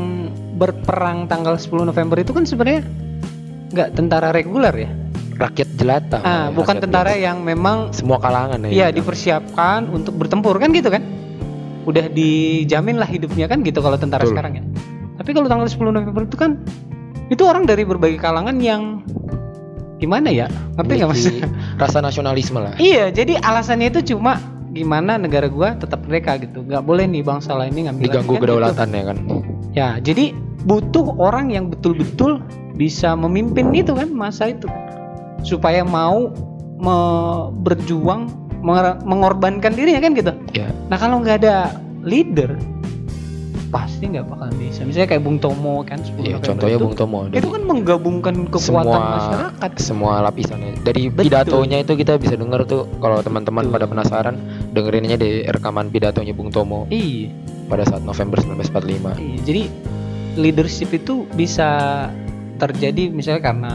berperang 0.55 1.27
tanggal 1.27 1.59
10 1.59 1.83
November 1.83 2.17
itu 2.17 2.31
kan 2.31 2.47
sebenarnya 2.47 2.81
nggak 3.69 3.89
tentara 3.93 4.31
reguler 4.31 4.73
ya. 4.73 4.89
Rakyat 5.37 5.69
jelata. 5.75 6.17
Ah, 6.21 6.47
Ya, 6.47 6.55
bukan 6.55 6.79
rakyat 6.79 6.85
tentara 6.87 7.11
biasa. 7.13 7.25
yang 7.27 7.37
memang 7.43 7.77
semua 7.91 8.17
kalangan 8.17 8.63
Iya 8.63 8.87
ya. 8.87 8.87
dipersiapkan 8.89 9.91
untuk 9.91 10.15
bertempur 10.15 10.55
kan 10.55 10.71
gitu 10.71 10.87
kan 10.87 11.03
udah 11.81 12.07
dijamin 12.07 12.95
lah 12.95 13.09
hidupnya 13.09 13.49
kan 13.49 13.65
gitu 13.65 13.81
kalau 13.81 13.97
tentara 13.97 14.21
Betul. 14.21 14.37
sekarang 14.37 14.53
ya 14.53 14.63
tapi 15.17 15.33
kalau 15.33 15.49
tanggal 15.49 15.65
10 15.65 15.81
November 15.89 16.29
itu 16.29 16.37
kan 16.37 16.61
itu 17.27 17.41
orang 17.41 17.65
dari 17.65 17.81
berbagai 17.81 18.21
kalangan 18.21 18.61
yang 18.61 19.01
gimana 20.01 20.27
ya 20.27 20.49
ngerti 20.75 20.93
nggak 20.97 21.09
mas 21.09 21.23
Rasa 21.77 22.01
nasionalisme 22.01 22.57
lah. 22.57 22.73
iya 22.75 23.07
jadi 23.07 23.37
alasannya 23.37 23.87
itu 23.89 24.11
cuma 24.11 24.41
gimana 24.71 25.15
negara 25.15 25.45
gua 25.45 25.75
tetap 25.75 26.01
mereka 26.03 26.35
gitu 26.35 26.63
nggak 26.63 26.81
boleh 26.81 27.05
nih 27.05 27.21
bangsa 27.21 27.53
lain 27.53 27.71
ini 27.71 27.81
ngambil 27.85 28.03
Diganggu 28.03 28.33
kan 28.33 28.41
kedaulatan 28.41 28.87
ya 28.89 29.03
kan. 29.03 29.17
gitu. 29.19 29.35
ya 29.71 29.89
jadi 29.99 30.25
butuh 30.61 31.05
orang 31.15 31.49
yang 31.49 31.67
betul-betul 31.67 32.41
bisa 32.73 33.13
memimpin 33.13 33.69
itu 33.71 33.93
kan 33.93 34.09
masa 34.09 34.49
itu 34.49 34.65
supaya 35.41 35.81
mau 35.81 36.33
me- 36.75 37.49
berjuang 37.61 38.29
mengor- 38.59 39.01
mengorbankan 39.03 39.73
dirinya 39.73 39.99
kan 39.99 40.13
gitu 40.13 40.33
Ya. 40.51 40.69
Nah 40.87 40.95
kalau 40.95 41.19
nggak 41.19 41.41
ada 41.41 41.77
leader 42.01 42.57
pasti 43.71 44.03
nggak 44.05 44.27
bakal 44.27 44.51
bisa. 44.59 44.83
Misalnya 44.83 45.07
kayak 45.07 45.23
Bung 45.23 45.39
Tomo 45.39 45.79
kan 45.81 45.97
10 45.97 46.19
Iya, 46.21 46.37
contohnya 46.37 46.75
itu, 46.75 46.83
Bung 46.83 46.95
Tomo. 46.95 47.19
itu 47.31 47.47
kan 47.47 47.63
menggabungkan 47.63 48.35
kekuatan 48.45 48.59
semua 48.61 48.83
masyarakat. 48.83 49.71
semua 49.79 50.13
lapisannya. 50.21 50.71
Dari 50.83 51.07
Betul. 51.07 51.23
pidatonya 51.25 51.77
itu 51.79 51.93
kita 51.95 52.19
bisa 52.19 52.35
dengar 52.35 52.67
tuh 52.67 52.85
kalau 52.99 53.23
teman-teman 53.23 53.71
pada 53.71 53.87
penasaran 53.87 54.35
dengerinnya 54.69 55.15
di 55.15 55.47
rekaman 55.47 55.87
pidatonya 55.87 56.35
Bung 56.35 56.51
Tomo 56.51 56.83
Iya, 56.91 57.31
pada 57.65 57.87
saat 57.87 58.03
November 58.03 58.37
1945. 58.37 59.15
iya. 59.15 59.39
Jadi 59.41 59.63
leadership 60.35 60.91
itu 60.91 61.23
bisa 61.29 61.69
terjadi 62.57 63.09
misalnya 63.09 63.41
karena 63.41 63.73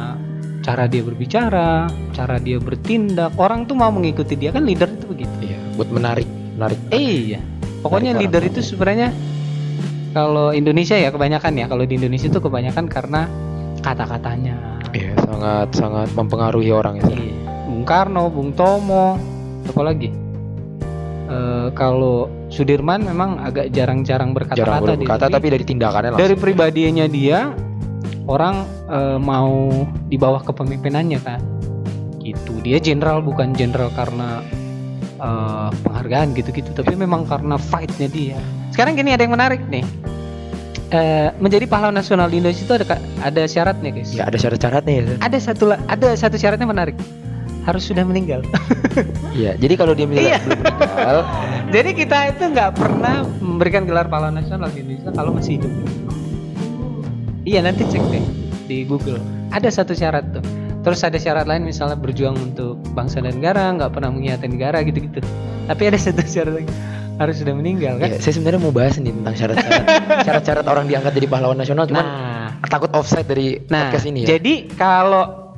cara 0.60 0.84
dia 0.84 1.00
berbicara, 1.00 1.86
cara 2.12 2.36
dia 2.36 2.58
bertindak. 2.58 3.32
Orang 3.36 3.64
tuh 3.64 3.74
mau 3.74 3.88
mengikuti 3.88 4.34
dia 4.34 4.50
kan 4.50 4.62
leader 4.62 4.88
itu 4.88 5.06
begitu. 5.06 5.34
Iya, 5.40 5.58
buat 5.74 5.88
menarik, 5.88 6.28
menarik. 6.54 6.78
Iya. 6.90 7.40
Pokoknya 7.80 8.12
Menarik 8.12 8.28
leader 8.28 8.42
itu 8.44 8.60
sebenarnya 8.66 9.08
kalau 10.16 10.48
Indonesia 10.56 10.96
ya 10.96 11.12
kebanyakan 11.12 11.52
ya 11.60 11.68
kalau 11.68 11.84
di 11.84 12.00
Indonesia 12.00 12.32
itu 12.32 12.40
kebanyakan 12.40 12.88
karena 12.88 13.28
kata-katanya. 13.84 14.80
Iya, 14.96 15.12
sangat 15.28 15.68
sangat 15.76 16.08
mempengaruhi 16.16 16.72
orang 16.72 17.04
ya. 17.04 17.12
Sir. 17.12 17.20
Iya. 17.20 17.36
Bung 17.68 17.84
Karno, 17.84 18.32
Bung 18.32 18.56
Tomo, 18.56 19.20
apa 19.68 19.82
lagi? 19.84 20.08
Eh, 21.28 21.68
kalau 21.76 22.32
Sudirman 22.48 23.04
memang 23.04 23.36
agak 23.44 23.68
jarang-jarang 23.76 24.32
Jarang 24.32 24.32
berkata-kata 24.32 24.96
dia, 24.96 25.00
berkata 25.04 25.24
tapi 25.28 25.46
dari 25.52 25.64
tindakannya 25.68 26.10
langsung. 26.16 26.24
dari 26.24 26.36
pribadinya 26.40 27.06
dia 27.10 27.52
orang 28.24 28.64
eh, 28.88 29.18
mau 29.20 29.68
di 30.08 30.16
bawah 30.16 30.40
kepemimpinannya 30.40 31.20
kan. 31.20 31.40
Gitu. 32.24 32.64
Dia 32.64 32.80
jenderal 32.80 33.20
bukan 33.20 33.52
jenderal 33.52 33.92
karena 33.92 34.40
eh, 35.16 35.68
penghargaan 35.82 36.32
gitu-gitu, 36.32 36.70
tapi 36.70 36.92
memang 36.94 37.24
karena 37.24 37.56
fightnya 37.56 38.08
dia. 38.08 38.38
Sekarang 38.70 38.94
gini 38.94 39.12
ada 39.12 39.24
yang 39.24 39.34
menarik 39.34 39.64
nih. 39.66 39.84
Eh, 40.86 41.34
menjadi 41.42 41.66
pahlawan 41.66 41.98
nasional 41.98 42.30
di 42.30 42.38
Indonesia 42.38 42.62
itu 42.62 42.74
ada 42.78 43.02
ada 43.18 43.42
syaratnya 43.44 43.90
guys. 43.90 44.14
Ya 44.14 44.22
ada 44.22 44.38
syarat-syaratnya 44.38 44.92
ya. 44.94 45.04
Ada 45.18 45.38
satu 45.42 45.74
ada 45.74 46.08
satu 46.14 46.38
syaratnya 46.38 46.68
menarik. 46.68 46.94
Harus 47.66 47.82
sudah 47.84 48.06
meninggal. 48.06 48.42
Iya, 49.36 49.52
jadi 49.60 49.76
kalau 49.76 49.92
dia 49.92 50.08
bilang 50.08 50.24
Iya. 50.24 50.40
meninggal, 50.40 51.16
Jadi 51.76 51.90
kita 51.92 52.32
itu 52.32 52.44
nggak 52.48 52.72
pernah 52.72 53.20
memberikan 53.44 53.84
gelar 53.84 54.08
pahlawan 54.08 54.40
nasional 54.40 54.72
di 54.72 54.80
Indonesia 54.80 55.12
kalau 55.12 55.36
masih 55.36 55.60
hidup. 55.60 55.72
Iya 57.44 57.60
nanti 57.60 57.84
cek 57.84 58.00
deh 58.08 58.24
di 58.64 58.88
Google. 58.88 59.20
Ada 59.52 59.68
satu 59.68 59.92
syarat 59.92 60.24
tuh. 60.32 60.40
Terus 60.86 61.02
ada 61.02 61.18
syarat 61.18 61.44
lain 61.44 61.66
misalnya 61.66 61.98
berjuang 61.98 62.38
untuk 62.38 62.78
bangsa 62.94 63.18
dan 63.18 63.42
negara, 63.42 63.74
nggak 63.74 63.90
pernah 63.90 64.14
mengkhianati 64.14 64.46
negara 64.46 64.78
gitu-gitu. 64.80 65.18
Tapi 65.66 65.82
ada 65.82 65.98
satu 65.98 66.22
syarat 66.22 66.62
lagi 66.62 66.70
harus 67.16 67.40
sudah 67.40 67.56
meninggal 67.56 67.96
kan? 67.96 68.12
ya, 68.12 68.20
saya 68.20 68.36
sebenarnya 68.36 68.60
mau 68.60 68.70
bahas 68.70 69.00
nih 69.00 69.08
tentang 69.08 69.34
syarat-syarat 69.34 69.84
syarat-syarat 70.28 70.66
orang 70.68 70.84
diangkat 70.84 71.16
jadi 71.16 71.26
pahlawan 71.26 71.56
nasional 71.56 71.88
cuman 71.88 72.04
Nah, 72.04 72.60
takut 72.68 72.92
offside 72.92 73.24
dari 73.24 73.56
nah 73.72 73.88
podcast 73.88 74.04
ini 74.04 74.28
ya. 74.28 74.36
jadi 74.36 74.68
kalau 74.76 75.56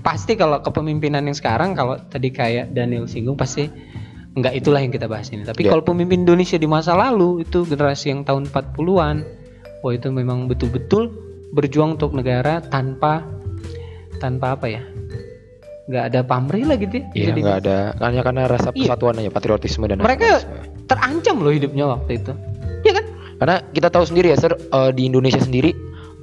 pasti 0.00 0.38
kalau 0.38 0.62
kepemimpinan 0.62 1.26
yang 1.26 1.34
sekarang 1.34 1.74
kalau 1.74 1.98
tadi 1.98 2.30
kayak 2.30 2.70
Daniel 2.70 3.10
singgung 3.10 3.34
pasti 3.34 3.66
nggak 4.30 4.54
itulah 4.54 4.78
yang 4.78 4.94
kita 4.94 5.10
bahas 5.10 5.26
ini. 5.34 5.42
Tapi 5.42 5.66
Ya. 5.66 5.74
kalau 5.74 5.82
pemimpin 5.82 6.22
Indonesia 6.22 6.54
di 6.54 6.70
masa 6.70 6.94
lalu 6.94 7.42
itu 7.42 7.66
generasi 7.66 8.14
yang 8.14 8.22
tahun 8.22 8.46
40-an, 8.46 9.16
wah 9.82 9.90
itu 9.90 10.08
memang 10.08 10.46
betul-betul 10.46 11.10
berjuang 11.50 11.98
untuk 11.98 12.14
negara 12.14 12.62
tanpa 12.62 13.26
tanpa 14.20 14.54
apa 14.54 14.68
ya? 14.68 14.82
nggak 15.90 16.04
ada 16.06 16.20
pamrih 16.22 16.62
lah 16.62 16.78
gitu 16.78 17.02
ya. 17.02 17.04
Iya, 17.10 17.30
nggak 17.34 17.58
ada 17.66 17.78
hanya 17.98 18.22
karena 18.22 18.42
rasa 18.46 18.70
Iya. 18.70 18.86
persatuan 18.86 19.18
aja, 19.18 19.30
patriotisme 19.32 19.90
dan 19.90 19.98
Mereka- 19.98 20.22
nasionalisme. 20.38 20.86
terancam 20.86 21.36
loh 21.42 21.50
hidupnya 21.50 21.84
waktu 21.88 22.10
itu. 22.14 22.32
Iya 22.80 22.92
kan? 22.94 23.04
Karena 23.36 23.56
kita 23.66 23.88
tahu 23.90 24.04
sendiri 24.06 24.30
ya, 24.30 24.38
Sir, 24.38 24.54
eh, 24.54 24.90
di 24.94 25.02
Indonesia 25.04 25.42
sendiri 25.42 25.74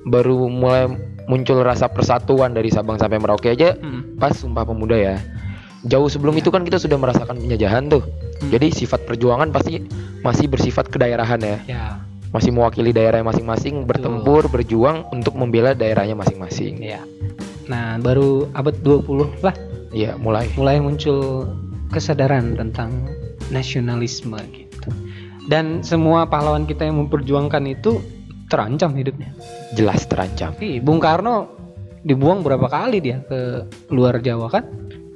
baru 0.06 0.48
mulai 0.48 0.88
muncul 1.28 1.60
rasa 1.60 1.92
persatuan 1.92 2.56
dari 2.56 2.72
Sabang 2.72 2.96
sampai 2.96 3.20
Merauke 3.20 3.52
aja 3.52 3.76
Hmm. 3.76 4.16
pas 4.16 4.32
Sumpah 4.32 4.64
Pemuda 4.64 4.96
ya. 4.96 5.20
Jauh 5.84 6.08
sebelum 6.08 6.32
itu 6.34 6.48
kan 6.48 6.64
kita 6.64 6.80
sudah 6.80 6.96
merasakan 6.96 7.36
penjajahan 7.38 7.92
tuh. 7.92 8.08
Hmm. 8.40 8.48
Jadi 8.48 8.72
sifat 8.72 9.04
perjuangan 9.04 9.52
pasti 9.52 9.84
masih 10.22 10.48
bersifat 10.48 10.88
kedaerahan 10.88 11.40
ya. 11.40 11.58
Ya, 11.68 11.84
Masih 12.36 12.52
mewakili 12.52 12.92
daerah 12.92 13.24
masing-masing, 13.24 13.88
bertempur, 13.88 14.52
berjuang 14.52 15.08
untuk 15.10 15.34
membela 15.40 15.72
daerahnya 15.72 16.14
masing-masing. 16.14 16.80
ya. 16.84 17.00
Nah, 17.68 18.00
baru 18.00 18.48
abad 18.56 18.76
20 18.80 19.28
lah 19.44 19.56
Iya, 19.92 20.16
mulai. 20.20 20.52
mulai 20.60 20.80
muncul 20.80 21.48
kesadaran 21.92 22.60
tentang 22.60 23.08
nasionalisme 23.52 24.36
gitu. 24.52 24.90
Dan 25.48 25.80
semua 25.80 26.28
pahlawan 26.28 26.68
kita 26.68 26.84
yang 26.84 27.08
memperjuangkan 27.08 27.64
itu 27.72 28.04
terancam 28.52 28.92
hidupnya. 28.96 29.32
Jelas 29.76 30.04
terancam. 30.08 30.52
Ih, 30.60 30.84
Bung 30.84 31.00
Karno 31.00 31.48
dibuang 32.04 32.44
berapa 32.44 32.68
kali 32.68 33.00
dia 33.00 33.24
ke 33.24 33.64
luar 33.92 34.20
Jawa 34.20 34.52
kan? 34.52 34.64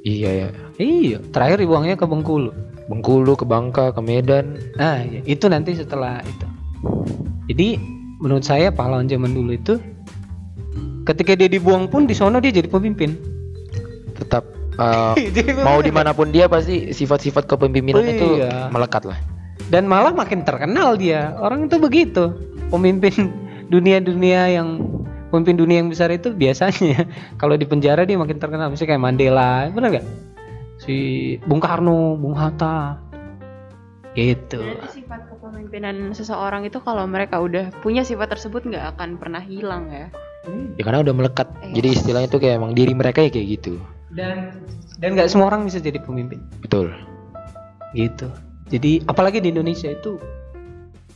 Iya 0.02 0.30
ya. 0.32 0.48
Iya, 0.80 1.18
terakhir 1.30 1.60
dibuangnya 1.60 1.96
ke 2.00 2.08
Bengkulu. 2.08 2.50
Bengkulu 2.88 3.32
ke 3.36 3.44
Bangka 3.44 3.92
ke 3.92 4.00
Medan. 4.00 4.56
Nah, 4.80 5.04
iya, 5.04 5.20
itu 5.28 5.46
nanti 5.52 5.76
setelah 5.76 6.24
itu. 6.24 6.48
Jadi 7.46 7.78
menurut 8.18 8.42
saya 8.42 8.70
pahlawan 8.70 9.06
zaman 9.06 9.32
dulu 9.32 9.52
itu 9.52 9.74
ketika 11.02 11.34
dia 11.34 11.46
dibuang 11.46 11.86
pun 11.86 12.06
di 12.06 12.14
sono 12.14 12.38
dia 12.38 12.50
jadi 12.50 12.66
pemimpin. 12.66 13.18
Tetap 14.14 14.44
Jadi 15.36 15.52
mau 15.60 15.78
di 15.78 15.92
mana 15.92 16.16
pun 16.16 16.32
dia 16.32 16.48
pasti 16.48 16.90
sifat-sifat 16.90 17.44
kepemimpinan 17.44 18.00
Oh, 18.00 18.08
itu 18.08 18.28
iya. 18.40 18.72
melekat 18.72 19.04
lah. 19.04 19.18
dan 19.68 19.84
malah 19.84 20.12
makin 20.12 20.42
terkenal 20.42 20.96
dia 20.96 21.32
orang 21.38 21.68
itu 21.68 21.76
begitu 21.76 22.32
pemimpin 22.68 23.30
dunia-dunia 23.72 24.48
yang 24.48 24.80
pemimpin 25.28 25.56
dunia 25.56 25.80
yang 25.84 25.88
besar 25.88 26.08
itu 26.08 26.32
biasanya 26.32 27.04
kalau 27.40 27.52
di 27.54 27.64
penjara 27.64 28.04
dia 28.04 28.16
makin 28.16 28.36
terkenal 28.36 28.68
misalnya 28.68 28.96
kayak 28.96 29.04
Mandela 29.04 29.68
benar 29.68 29.88
nggak 29.92 30.06
si 30.78 30.94
Bung 31.44 31.60
Karno 31.60 32.16
Bung 32.16 32.32
Hatta 32.32 32.96
gitu 34.12 34.60
Berarti 34.60 35.00
sifat 35.00 35.20
kepemimpinan 35.28 35.96
seseorang 36.12 36.62
itu 36.64 36.78
kalau 36.80 37.08
mereka 37.08 37.40
udah 37.40 37.72
punya 37.80 38.04
sifat 38.04 38.28
tersebut 38.32 38.64
nggak 38.64 38.96
akan 38.96 39.16
pernah 39.16 39.40
hilang 39.40 39.88
ya. 39.88 40.06
Ya 40.74 40.82
karena 40.82 41.06
udah 41.06 41.14
melekat. 41.14 41.48
Iya. 41.62 41.80
Jadi 41.80 41.88
istilahnya 41.94 42.28
itu 42.28 42.38
kayak 42.42 42.54
emang 42.58 42.72
diri 42.74 42.92
mereka 42.92 43.22
ya 43.22 43.30
kayak 43.30 43.48
gitu. 43.56 43.78
dan 44.12 44.52
dan 45.00 45.16
nggak 45.16 45.32
semua 45.32 45.48
orang 45.48 45.64
bisa 45.64 45.80
jadi 45.80 45.96
pemimpin 45.96 46.44
Betul. 46.60 46.92
gitu 47.96 48.28
jadi 48.68 49.00
apalagi 49.08 49.40
di 49.40 49.48
Indonesia 49.48 49.88
itu 49.88 50.20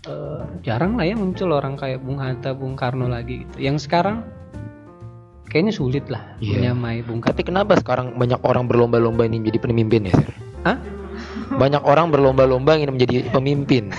eh, 0.09 0.43
jarang 0.65 0.97
lah 0.97 1.05
ya 1.05 1.13
muncul 1.13 1.53
orang 1.53 1.77
kayak 1.77 2.01
Bung 2.01 2.17
Hatta 2.17 2.57
Bung 2.57 2.73
Karno 2.73 3.05
lagi 3.05 3.45
gitu 3.45 3.57
yang 3.61 3.77
sekarang 3.77 4.25
kayaknya 5.47 5.77
sulit 5.77 6.09
lah 6.09 6.25
Iya. 6.41 6.73
menyamai 6.73 7.05
Bung 7.05 7.21
Karno 7.21 7.37
Tapi 7.37 7.43
kenapa 7.45 7.77
sekarang 7.77 8.17
banyak 8.17 8.41
orang 8.41 8.65
berlomba-lomba 8.65 9.29
ini 9.29 9.45
menjadi 9.45 9.69
pemimpin 9.69 10.09
ya, 10.09 10.15
Sir? 10.17 10.33
Hah? 10.65 10.77
Banyak 11.49 11.83
orang 11.83 12.11
berlomba-lomba 12.11 12.75
ingin 12.75 12.97
menjadi 12.97 13.29
pemimpin. 13.31 13.91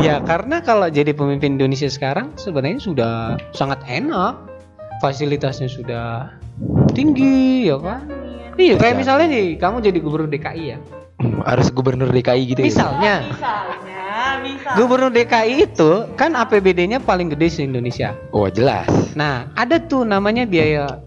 Ya 0.00 0.24
karena 0.24 0.64
kalau 0.64 0.88
jadi 0.88 1.12
pemimpin 1.12 1.60
Indonesia 1.60 1.84
sekarang 1.92 2.32
sebenarnya 2.40 2.80
sudah 2.80 3.12
sangat 3.52 3.84
enak, 3.84 4.40
fasilitasnya 5.04 5.68
sudah 5.68 6.32
tinggi 6.96 7.68
ya 7.68 7.76
kan. 7.76 8.08
Iya 8.56 8.80
kayak 8.80 8.94
Ya. 8.96 9.00
misalnya 9.04 9.26
nih 9.28 9.60
kamu 9.60 9.84
jadi 9.84 9.98
gubernur 10.00 10.32
DKI 10.32 10.64
ya, 10.64 10.78
harus 11.44 11.68
gubernur 11.68 12.08
DKI 12.08 12.42
gitu 12.48 12.60
ya? 12.64 12.66
Misalnya, 12.72 13.14
Misalnya, 13.28 14.08
misal. 14.40 14.72
gubernur 14.80 15.12
DKI 15.12 15.54
itu 15.68 15.90
kan 16.16 16.32
APBD-nya 16.32 17.04
paling 17.04 17.28
gede 17.36 17.52
se 17.52 17.60
Indonesia. 17.60 18.16
Oh 18.32 18.48
jelas. 18.48 18.88
Nah, 19.12 19.52
ada 19.52 19.76
tuh 19.76 20.08
namanya 20.08 20.48
biaya 20.48 21.04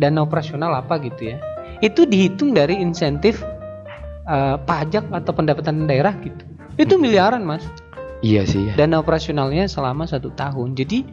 dana 0.00 0.24
operasional 0.24 0.72
apa 0.72 0.96
gitu 0.96 1.36
ya. 1.36 1.44
Itu 1.84 2.08
dihitung 2.08 2.56
dari 2.56 2.80
insentif 2.80 3.44
eh, 4.28 4.56
pajak 4.60 5.08
atau 5.08 5.32
pendapatan 5.32 5.88
daerah 5.88 6.12
gitu. 6.20 6.44
Itu 6.76 7.00
miliaran 7.00 7.42
mas. 7.42 7.64
Iya 8.22 8.46
sih. 8.46 8.74
Dana 8.74 9.00
operasionalnya 9.00 9.66
selama 9.70 10.06
satu 10.06 10.30
tahun. 10.34 10.76
Jadi 10.78 11.06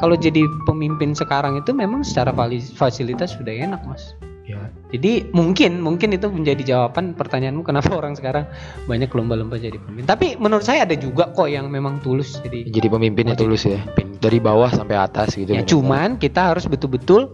kalau 0.00 0.16
jadi 0.16 0.44
pemimpin 0.64 1.12
sekarang 1.12 1.60
itu 1.60 1.76
memang 1.76 2.00
secara 2.00 2.32
fasilitas 2.76 3.36
sudah 3.36 3.52
enak 3.52 3.84
mas. 3.84 4.16
Ya. 4.48 4.72
Jadi 4.88 5.28
mungkin 5.36 5.84
mungkin 5.84 6.16
itu 6.16 6.24
menjadi 6.32 6.64
jawaban 6.64 7.12
pertanyaanmu 7.12 7.68
kenapa 7.68 7.92
orang 7.92 8.16
sekarang 8.16 8.48
banyak 8.88 9.12
lomba-lomba 9.12 9.60
jadi 9.60 9.76
pemimpin. 9.76 10.08
Tapi 10.08 10.40
menurut 10.40 10.64
saya 10.64 10.88
ada 10.88 10.96
juga 10.96 11.28
kok 11.36 11.52
yang 11.52 11.68
memang 11.68 12.00
tulus 12.00 12.40
jadi 12.40 12.64
Jadi 12.64 12.88
pemimpinnya 12.88 13.36
jadi 13.36 13.44
tulus 13.44 13.68
ya. 13.68 13.76
pemimpin. 13.92 14.16
Dari 14.16 14.38
bawah 14.40 14.72
sampai 14.72 14.96
atas 14.96 15.36
gitu. 15.36 15.52
Ya 15.52 15.60
cuman 15.60 16.16
kita 16.16 16.56
harus 16.56 16.64
betul-betul 16.64 17.28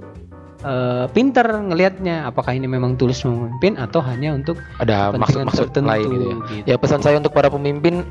eh, 0.65 1.05
pinter 1.13 1.45
ngelihatnya 1.45 2.25
apakah 2.25 2.51
ini 2.51 2.65
memang 2.65 2.97
tulus 2.97 3.21
memimpin 3.23 3.77
atau 3.77 4.01
hanya 4.01 4.33
untuk 4.33 4.57
ada 4.81 5.13
maksud-maksud 5.13 5.71
tertentu 5.71 5.93
lain 5.93 6.09
gitu 6.09 6.25
ya. 6.25 6.35
gitu. 6.35 6.67
Ya 6.67 6.77
pesan 6.77 7.01
saya 7.01 7.21
untuk 7.21 7.31
para 7.31 7.47
pemimpin 7.47 8.03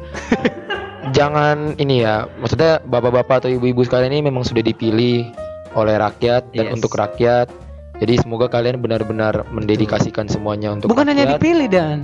jangan 1.17 1.75
ini 1.77 2.01
ya, 2.01 2.29
maksudnya 2.39 2.79
bapak-bapak 2.83 3.43
atau 3.43 3.49
ibu-ibu 3.51 3.83
sekalian 3.83 4.13
ini 4.13 4.29
memang 4.29 4.45
sudah 4.45 4.61
dipilih 4.61 5.27
oleh 5.73 5.97
rakyat 5.97 6.53
dan 6.53 6.69
Yes. 6.69 6.75
untuk 6.77 6.93
rakyat. 6.93 7.49
Jadi 7.93 8.13
semoga 8.19 8.49
kalian 8.49 8.81
benar-benar 8.81 9.45
mendedikasikan 9.53 10.25
semuanya 10.25 10.73
untuk 10.73 10.89
Bukan 10.89 11.07
hanya 11.07 11.23
rakyat 11.25 11.39
dipilih 11.39 11.67
dan 11.69 11.97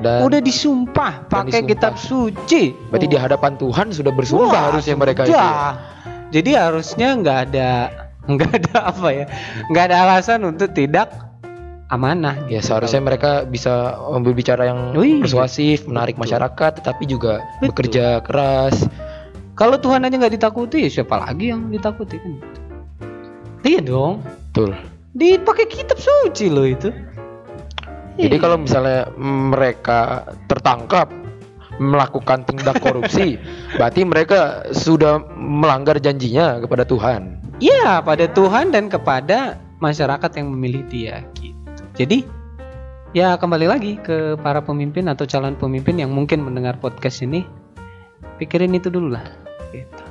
dan 0.00 0.24
udah 0.24 0.40
disumpah 0.40 1.28
pakai 1.28 1.64
kitab 1.64 1.96
suci. 1.96 2.72
berarti 2.88 3.06
di 3.08 3.16
hadapan 3.16 3.56
Tuhan 3.56 3.92
sudah 3.92 4.12
bersumpah 4.12 4.48
Wah, 4.52 4.64
harusnya 4.72 4.96
mereka 4.96 5.24
itu. 5.24 5.32
ya. 5.32 5.40
sudah. 5.40 5.72
Jadi 6.30 6.50
harusnya 6.54 7.08
nggak 7.18 7.38
ada 7.50 7.70
nggak 8.36 8.52
ada 8.62 8.94
apa 8.94 9.08
ya 9.10 9.26
nggak 9.70 9.84
ada 9.90 9.96
alasan 10.06 10.46
untuk 10.46 10.70
tidak 10.74 11.30
amanah. 11.90 12.46
Ya 12.46 12.62
gitu. 12.62 12.70
seharusnya 12.70 13.02
mereka 13.02 13.42
bisa 13.44 13.98
berbicara 14.22 14.70
yang 14.70 14.94
Wih, 14.94 15.20
persuasif, 15.20 15.84
menarik 15.90 16.14
betul. 16.16 16.24
masyarakat, 16.30 16.70
tetapi 16.80 17.02
juga 17.04 17.32
Betul. 17.58 17.66
bekerja 17.74 18.06
keras. 18.22 18.86
Kalau 19.58 19.76
Tuhan 19.76 20.06
aja 20.06 20.14
nggak 20.16 20.34
ditakuti, 20.40 20.86
ya 20.86 20.90
siapa 21.02 21.20
lagi 21.20 21.52
yang 21.52 21.68
ditakuti 21.68 22.16
kan? 22.16 22.32
Iya 23.66 23.80
dong. 23.84 24.24
Betul. 24.24 24.72
Dipakai 25.12 25.66
kitab 25.68 25.98
suci 26.00 26.48
loh 26.48 26.64
itu. 26.64 26.88
Jadi 28.16 28.36
Iya. 28.36 28.42
kalau 28.42 28.56
misalnya 28.56 29.10
mereka 29.20 30.30
tertangkap 30.46 31.10
melakukan 31.80 32.44
tindak 32.44 32.80
korupsi, 32.80 33.36
berarti 33.76 34.00
mereka 34.06 34.70
sudah 34.72 35.20
melanggar 35.36 35.98
janjinya 35.98 36.60
kepada 36.60 36.84
Tuhan. 36.86 37.39
Iya 37.60 38.00
pada 38.00 38.24
Tuhan 38.24 38.72
dan 38.72 38.88
kepada 38.88 39.60
masyarakat 39.78 40.30
yang 40.40 40.48
memilih 40.52 40.82
dia 40.88 41.24
gitu. 41.36 41.82
Jadi 41.96 42.18
ya 43.12 43.36
kembali 43.36 43.66
lagi 43.68 43.92
ke 44.00 44.40
para 44.40 44.64
pemimpin 44.64 45.08
atau 45.12 45.28
calon 45.28 45.56
pemimpin 45.56 46.00
yang 46.00 46.08
mungkin 46.08 46.40
mendengar 46.40 46.80
podcast 46.80 47.20
ini, 47.20 47.44
pikirin 48.40 48.72
itu 48.72 48.88
dulu 48.88 49.12
lah. 49.12 49.24
Gitu. 49.70 50.04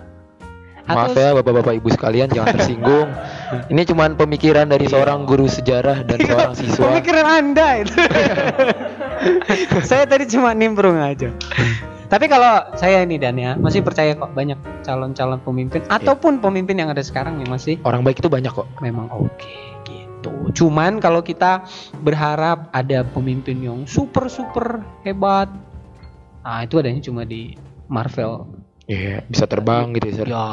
Maaf 0.89 1.13
Atau- 1.13 1.22
ya 1.22 1.29
bapak-bapak 1.38 1.74
ibu 1.77 1.89
sekalian 1.94 2.34
jangan 2.34 2.58
tersinggung. 2.58 3.10
Ini 3.74 3.82
cuman 3.86 4.18
pemikiran 4.18 4.65
dari 4.65 4.89
Iya. 4.89 4.98
seorang 4.98 5.25
guru 5.29 5.46
sejarah 5.46 6.01
dan 6.01 6.18
seorang 6.18 6.53
siswa. 6.58 6.86
Pemikiran 6.89 7.25
Anda 7.29 7.68
itu. 7.86 7.94
saya 9.89 10.10
tadi 10.10 10.25
cuma 10.29 10.53
nimbrung 10.58 10.98
aja. 10.98 11.29
Tapi 12.10 12.25
kalau 12.25 12.74
saya 12.74 13.06
ini 13.06 13.22
dan 13.22 13.38
ya 13.38 13.54
masih 13.54 13.86
percaya 13.86 14.17
kok 14.17 14.34
banyak 14.34 14.58
calon-calon 14.82 15.38
pemimpin 15.45 15.86
ataupun 15.86 16.41
pemimpin 16.41 16.82
yang 16.82 16.89
ada 16.89 17.06
sekarang 17.06 17.38
yang 17.38 17.54
masih 17.54 17.78
Orang 17.86 18.02
baik 18.02 18.17
itu 18.17 18.30
banyak 18.34 18.50
kok. 18.50 18.65
memang 18.82 19.13
oke 19.13 19.54
gitu. 19.86 20.34
Cuman 20.58 20.98
kalau 20.98 21.22
kita 21.22 21.69
berharap 22.02 22.74
ada 22.74 23.06
pemimpin 23.06 23.62
yang 23.62 23.80
super 23.86 24.26
super 24.26 24.82
hebat, 25.06 25.54
nah 26.41 26.65
itu 26.65 26.82
adanya 26.82 26.98
cuma 27.06 27.30
di 27.30 27.54
Marvel. 27.86 28.58
Iya, 28.89 29.22
bisa 29.30 29.45
terbang 29.45 29.93
gitu 29.93 30.10
ya. 30.10 30.26
Ya 30.26 30.45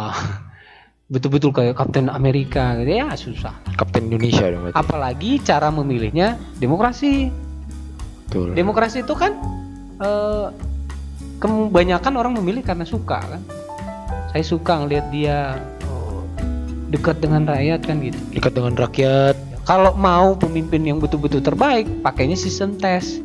betul-betul 1.07 1.55
kayak 1.55 1.79
Captain 1.79 2.13
Amerika 2.13 2.77
gitu 2.83 3.01
ya 3.01 3.09
susah. 3.17 3.55
Kapten 3.81 4.13
Indonesia 4.13 4.45
dong 4.51 4.69
berarti. 4.69 4.77
Apalagi 4.77 5.31
cara 5.41 5.73
memilihnya 5.73 6.37
demokrasi. 6.61 7.33
Betul. 8.29 8.53
Demokrasi 8.59 9.07
itu 9.07 9.15
kan 9.17 9.33
eh, 10.05 10.47
kebanyakan 11.39 12.13
orang 12.17 12.33
memilih 12.41 12.65
karena 12.65 12.85
suka 12.89 13.21
kan. 13.21 13.43
Saya 14.33 14.45
suka 14.45 14.85
ngelihat 14.85 15.07
dia 15.13 15.61
oh, 15.89 16.25
dekat 16.93 17.21
dengan 17.21 17.49
rakyat 17.49 17.81
kan 17.85 17.97
gitu. 18.01 18.19
Dekat 18.37 18.53
dengan 18.57 18.75
rakyat. 18.77 19.35
Kalau 19.67 19.99
mau 19.99 20.39
pemimpin 20.39 20.87
yang 20.87 21.03
betul-betul 21.03 21.43
terbaik, 21.43 21.91
pakainya 22.01 22.39
sistem 22.39 22.79
tes. 22.79 23.19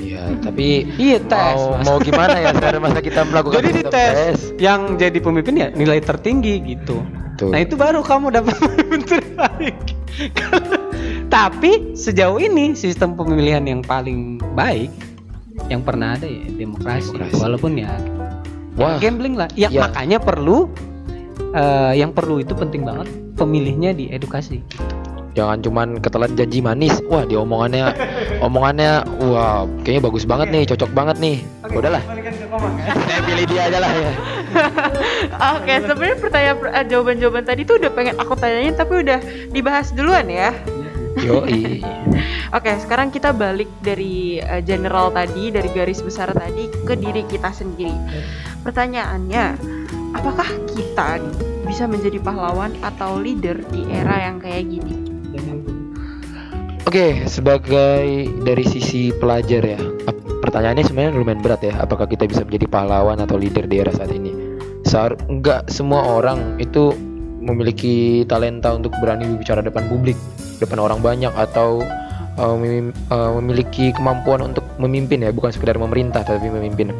Iya, 0.00 0.32
tapi 0.40 0.88
Iya 0.96 1.18
tes. 1.28 1.58
mau, 1.60 1.76
Mas. 1.76 1.84
mau 1.84 1.98
gimana 2.00 2.36
ya 2.40 2.48
sekarang 2.56 2.80
masa 2.80 3.00
kita 3.04 3.20
melakukan 3.28 3.60
Jadi 3.60 3.68
di 3.68 3.74
sistem 3.84 3.92
tes 3.92 4.36
yang 4.56 4.80
jadi 4.96 5.18
pemimpin 5.20 5.54
ya 5.60 5.68
nilai 5.76 6.00
tertinggi 6.00 6.54
gitu. 6.64 7.04
Betul. 7.36 7.52
Nah 7.52 7.60
itu 7.60 7.76
baru 7.76 8.00
kamu 8.00 8.32
dapat 8.32 8.56
pemimpin 8.64 9.00
terbaik. 9.04 9.76
Tapi 11.28 11.92
sejauh 11.92 12.40
ini 12.40 12.72
sistem 12.72 13.12
pemilihan 13.12 13.60
yang 13.68 13.84
paling 13.84 14.40
baik 14.56 14.88
yang 15.66 15.82
pernah 15.82 16.14
ada 16.14 16.24
ya 16.24 16.46
demokrasi. 16.48 17.12
Demokrasi. 17.12 17.40
Walaupun 17.40 17.72
ya 17.76 17.92
Wah, 18.76 19.00
gambling 19.00 19.34
lah. 19.34 19.48
Ya, 19.56 19.72
Ya. 19.72 19.88
makanya 19.88 20.20
perlu 20.20 20.68
eh, 21.50 21.92
yang 21.96 22.12
perlu 22.12 22.38
itu 22.38 22.52
penting 22.52 22.84
banget 22.84 23.08
pemilihnya 23.34 23.92
di 23.92 24.08
edukasi. 24.08 24.60
jangan 25.32 25.60
cuman 25.60 25.88
ketelan 26.00 26.32
janji 26.32 26.64
manis. 26.64 26.96
Wah, 27.08 27.20
dia 27.22 27.36
omongannya 27.36 27.92
omongannya 28.40 29.04
wah, 29.20 29.68
kayaknya 29.84 30.08
bagus 30.08 30.24
banget 30.24 30.48
nih, 30.48 30.64
cocok 30.64 30.90
banget 30.96 31.16
nih. 31.20 31.36
Udahlah. 31.68 32.00
Saya 33.04 33.20
pilih 33.20 33.44
dia 33.44 33.68
aja 33.68 33.78
lah 33.78 33.92
ya. 33.92 34.12
Oke, 35.60 35.72
sebenarnya 35.84 36.16
pertanyaan 36.16 36.56
eh, 36.72 36.84
jawaban-jawaban 36.88 37.44
tadi 37.44 37.68
tuh 37.68 37.76
udah 37.76 37.92
pengen 37.92 38.16
aku 38.16 38.32
tanyain 38.32 38.72
tapi 38.72 39.04
udah 39.04 39.20
dibahas 39.52 39.92
duluan 39.92 40.24
ya. 40.24 40.56
Yoi. 41.20 41.80
Oke, 42.54 42.70
sekarang 42.78 43.10
kita 43.10 43.34
balik 43.34 43.66
dari 43.82 44.38
eh, 44.38 44.62
general 44.62 45.10
tadi, 45.10 45.50
dari 45.50 45.66
garis 45.74 45.98
besar 45.98 46.30
tadi 46.30 46.70
ke 46.70 46.94
diri 46.94 47.26
kita 47.26 47.50
sendiri. 47.50 47.94
Pertanyaannya, 48.62 49.44
apakah 50.14 50.46
kita 50.74 51.18
bisa 51.66 51.90
menjadi 51.90 52.22
pahlawan 52.22 52.70
atau 52.86 53.18
leader 53.18 53.58
di 53.74 53.82
era 53.90 54.30
yang 54.30 54.38
kayak 54.38 54.70
gini? 54.70 54.94
Oke, 56.86 57.26
sebagai 57.26 58.30
dari 58.46 58.62
sisi 58.62 59.10
pelajar 59.10 59.58
ya, 59.58 59.80
pertanyaannya 60.38 60.86
sebenarnya 60.86 61.18
lumayan 61.18 61.42
berat 61.42 61.66
ya. 61.66 61.74
Apakah 61.82 62.06
kita 62.06 62.30
bisa 62.30 62.46
menjadi 62.46 62.70
pahlawan 62.70 63.18
atau 63.18 63.34
leader 63.34 63.66
di 63.66 63.82
era 63.82 63.90
saat 63.90 64.14
ini? 64.14 64.30
Seharusnya 64.86 65.26
enggak 65.26 65.60
semua 65.66 66.06
orang 66.06 66.62
itu 66.62 66.94
memiliki 67.42 68.22
talenta 68.30 68.70
untuk 68.70 68.94
berani 69.02 69.26
berbicara 69.34 69.66
depan 69.66 69.90
publik, 69.90 70.14
depan 70.62 70.78
orang 70.78 71.02
banyak 71.02 71.34
atau 71.34 71.82
uh, 72.38 72.56
mem- 72.56 72.94
uh, 73.12 73.36
memiliki 73.40 73.92
kemampuan 73.92 74.44
untuk 74.44 74.64
memimpin 74.76 75.24
ya, 75.24 75.30
bukan 75.32 75.52
sekedar 75.52 75.76
memerintah 75.76 76.24
tapi 76.24 76.48
memimpin. 76.48 76.92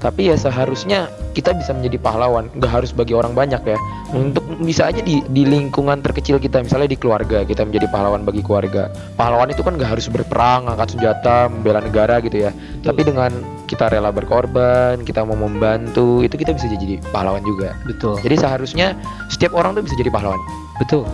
Tapi 0.00 0.32
ya 0.32 0.36
seharusnya 0.40 1.12
kita 1.36 1.52
bisa 1.52 1.76
menjadi 1.76 2.00
pahlawan, 2.00 2.48
nggak 2.56 2.72
harus 2.72 2.88
bagi 2.88 3.12
orang 3.12 3.36
banyak 3.36 3.60
ya. 3.60 3.76
Untuk 4.16 4.40
bisa 4.64 4.88
aja 4.88 5.04
di, 5.04 5.20
di 5.28 5.44
lingkungan 5.44 6.00
terkecil 6.00 6.40
kita, 6.40 6.64
misalnya 6.64 6.88
di 6.88 6.96
keluarga 6.96 7.44
kita 7.44 7.68
menjadi 7.68 7.84
pahlawan 7.92 8.24
bagi 8.24 8.40
keluarga. 8.40 8.88
Pahlawan 9.20 9.52
itu 9.52 9.60
kan 9.60 9.76
nggak 9.76 9.92
harus 9.92 10.08
berperang, 10.08 10.72
angkat 10.72 10.96
senjata, 10.96 11.52
membela 11.52 11.84
negara 11.84 12.16
gitu 12.24 12.48
ya. 12.48 12.50
Tapi 12.80 13.04
dengan 13.04 13.28
kita 13.68 13.92
rela 13.92 14.08
berkorban, 14.08 15.04
kita 15.04 15.20
mau 15.20 15.36
membantu, 15.36 16.24
itu 16.24 16.32
kita 16.32 16.56
bisa 16.56 16.64
jadi 16.72 16.96
pahlawan 17.12 17.44
juga. 17.44 17.76
Betul. 17.84 18.16
Jadi 18.24 18.40
seharusnya 18.40 18.96
setiap 19.28 19.52
orang 19.52 19.76
tuh 19.76 19.84
bisa 19.84 20.00
jadi 20.00 20.08
pahlawan. 20.08 20.40
Betul. 20.80 21.04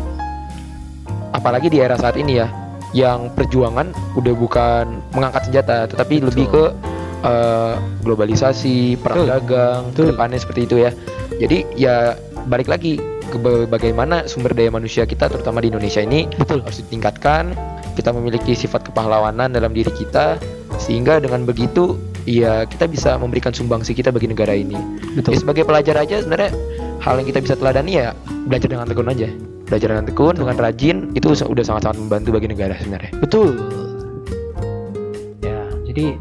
Apalagi 1.35 1.75
di 1.75 1.83
era 1.83 1.99
saat 1.99 2.15
ini 2.15 2.39
ya, 2.39 2.47
yang 2.97 3.29
perjuangan 3.37 3.93
udah 4.17 4.33
bukan 4.33 5.05
mengangkat 5.13 5.53
senjata, 5.53 5.85
tetapi 5.93 6.25
Betul. 6.25 6.29
lebih 6.33 6.47
ke 6.49 6.65
eh, 7.29 7.75
globalisasi, 8.01 8.97
perang 8.97 9.29
Betul. 9.29 9.33
dagang, 9.37 9.81
Betul. 9.93 10.05
ke 10.09 10.11
depannya 10.17 10.39
seperti 10.41 10.61
itu 10.65 10.77
ya. 10.81 10.91
Jadi 11.37 11.59
ya 11.77 12.17
balik 12.49 12.73
lagi 12.73 12.97
ke 13.29 13.37
ba- 13.37 13.69
bagaimana 13.69 14.25
sumber 14.25 14.57
daya 14.57 14.73
manusia 14.73 15.05
kita, 15.05 15.29
terutama 15.29 15.61
di 15.61 15.69
Indonesia 15.69 16.01
ini 16.01 16.25
Betul. 16.41 16.65
harus 16.65 16.81
ditingkatkan. 16.81 17.53
Kita 17.97 18.13
memiliki 18.13 18.53
sifat 18.53 18.93
kepahlawanan 18.93 19.53
dalam 19.53 19.73
diri 19.73 19.89
kita, 19.93 20.37
sehingga 20.77 21.21
dengan 21.21 21.49
begitu 21.49 21.97
ya 22.29 22.69
kita 22.69 22.85
bisa 22.89 23.17
memberikan 23.17 23.53
sumbangsi 23.57 23.97
kita 23.97 24.13
bagi 24.13 24.29
negara 24.29 24.53
ini. 24.53 24.77
Ya, 25.17 25.25
Betul. 25.25 25.41
sebagai 25.41 25.65
pelajar 25.65 25.97
aja 26.01 26.21
sebenarnya 26.21 26.53
hal 27.01 27.21
yang 27.21 27.29
kita 27.29 27.41
bisa 27.41 27.55
teladani 27.57 27.93
ya 28.01 28.13
belajar 28.49 28.69
dengan 28.69 28.85
tekun 28.89 29.09
aja. 29.09 29.29
Belajar 29.67 29.89
dengan 29.91 30.07
tekun, 30.07 30.35
dengan 30.39 30.57
rajin 30.57 30.97
itu 31.13 31.27
udah 31.27 31.65
sangat-sangat 31.67 31.99
membantu 31.99 32.39
bagi 32.39 32.47
negara 32.47 32.79
sebenarnya. 32.79 33.11
Betul. 33.19 33.51
Ya, 35.43 35.59
jadi 35.85 36.15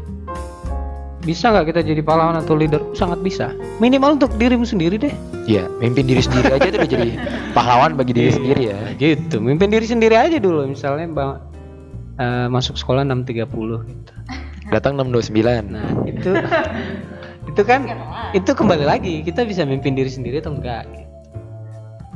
bisa 1.22 1.50
nggak 1.50 1.70
kita 1.70 1.80
jadi 1.82 2.02
pahlawan 2.02 2.38
atau 2.38 2.54
leader? 2.54 2.82
Sangat 2.94 3.22
bisa. 3.22 3.50
Minimal 3.78 4.18
untuk 4.18 4.34
dirimu 4.34 4.62
sendiri 4.62 4.98
deh. 4.98 5.14
Iya, 5.46 5.66
mimpin 5.78 6.06
diri 6.06 6.22
sendiri 6.22 6.54
aja 6.54 6.66
tuh 6.70 6.78
udah 6.82 6.90
jadi 6.90 7.10
pahlawan 7.50 7.94
bagi 7.94 8.14
diri 8.14 8.30
Iya. 8.30 8.36
sendiri 8.38 8.62
ya. 8.66 8.78
Gitu. 8.94 9.36
Mimpin 9.38 9.70
diri 9.70 9.86
sendiri 9.86 10.14
aja 10.14 10.38
dulu. 10.38 10.66
Misalnya 10.66 11.06
bang, 11.06 11.30
eh, 12.18 12.46
masuk 12.46 12.74
sekolah 12.74 13.02
6.30 13.02 13.82
gitu. 13.86 14.12
Datang 14.70 14.98
629. 14.98 15.70
Nah 15.70 15.86
itu 16.02 16.30
itu 17.46 17.62
kan 17.62 17.86
itu 18.34 18.50
kembali 18.50 18.82
lagi 18.82 19.22
kita 19.22 19.46
bisa 19.46 19.62
mimpin 19.62 19.94
diri 19.94 20.10
sendiri 20.10 20.42
atau 20.42 20.50
enggak. 20.50 20.82
gitu. 20.90 21.05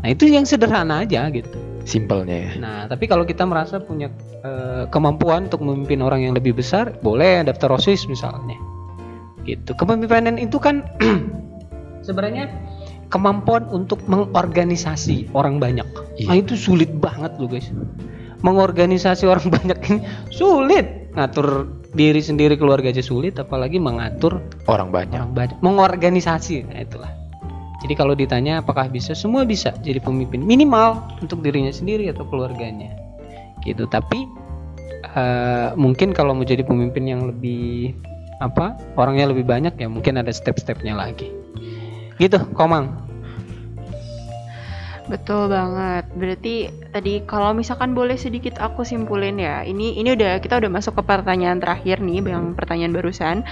Nah 0.00 0.08
itu 0.08 0.24
yang 0.28 0.48
sederhana 0.48 1.04
aja 1.04 1.28
gitu. 1.28 1.56
Simpelnya 1.84 2.36
ya. 2.36 2.50
Nah, 2.60 2.78
tapi 2.88 3.08
kalau 3.08 3.24
kita 3.24 3.44
merasa 3.48 3.80
punya 3.80 4.12
eh, 4.44 4.84
kemampuan 4.92 5.48
untuk 5.48 5.64
memimpin 5.64 6.00
orang 6.04 6.24
yang 6.24 6.36
lebih 6.36 6.56
besar, 6.56 6.96
boleh 7.00 7.44
daftar 7.44 7.76
OSIS 7.76 8.08
misalnya. 8.08 8.56
Gitu. 9.44 9.72
Kepemimpinan 9.76 10.36
itu 10.36 10.60
kan 10.60 10.84
sebenarnya 12.06 12.48
kemampuan 13.10 13.66
untuk 13.72 14.00
mengorganisasi 14.06 15.32
orang 15.34 15.58
banyak. 15.58 15.88
Iya. 16.20 16.28
Nah, 16.30 16.36
itu 16.38 16.54
sulit 16.54 16.92
banget 16.94 17.36
loh, 17.40 17.48
guys. 17.50 17.68
Mengorganisasi 18.40 19.28
orang 19.28 19.52
banyak 19.56 19.78
ini 19.90 19.98
sulit. 20.32 21.10
Ngatur 21.10 21.66
diri 21.90 22.22
sendiri 22.22 22.54
keluarga 22.54 22.94
aja 22.94 23.02
sulit 23.02 23.34
apalagi 23.34 23.82
mengatur 23.82 24.46
Orang 24.70 24.94
banyak. 24.94 25.18
orang 25.18 25.32
banyak. 25.34 25.56
Mengorganisasi. 25.58 26.70
Nah, 26.70 26.78
itulah. 26.80 27.19
Jadi 27.80 27.96
kalau 27.96 28.12
ditanya 28.12 28.60
apakah 28.60 28.92
bisa, 28.92 29.16
semua 29.16 29.48
bisa 29.48 29.72
jadi 29.80 29.98
pemimpin 30.04 30.44
minimal 30.44 31.00
untuk 31.24 31.40
dirinya 31.40 31.72
sendiri 31.72 32.12
atau 32.12 32.28
keluarganya, 32.28 32.92
gitu. 33.64 33.88
Tapi 33.88 34.28
eh, 35.16 35.68
mungkin 35.80 36.12
kalau 36.12 36.36
mau 36.36 36.44
jadi 36.44 36.60
pemimpin 36.60 37.08
yang 37.08 37.24
lebih 37.32 37.96
apa, 38.44 38.76
orangnya 39.00 39.32
lebih 39.32 39.48
banyak 39.48 39.76
ya 39.80 39.88
mungkin 39.88 40.20
ada 40.20 40.28
step-stepnya 40.28 40.92
lagi. 40.92 41.32
Gitu, 42.20 42.36
Komang. 42.52 43.09
Betul 45.10 45.50
banget. 45.50 46.06
Berarti 46.14 46.70
tadi 46.94 47.26
kalau 47.26 47.50
misalkan 47.50 47.98
boleh 47.98 48.14
sedikit 48.14 48.62
aku 48.62 48.86
simpulin 48.86 49.42
ya. 49.42 49.66
Ini 49.66 49.98
ini 49.98 50.14
udah 50.14 50.38
kita 50.38 50.62
udah 50.62 50.70
masuk 50.70 51.02
ke 51.02 51.02
pertanyaan 51.02 51.58
terakhir 51.58 51.98
nih, 51.98 52.22
yang 52.30 52.54
pertanyaan 52.54 52.94
barusan. 52.94 53.42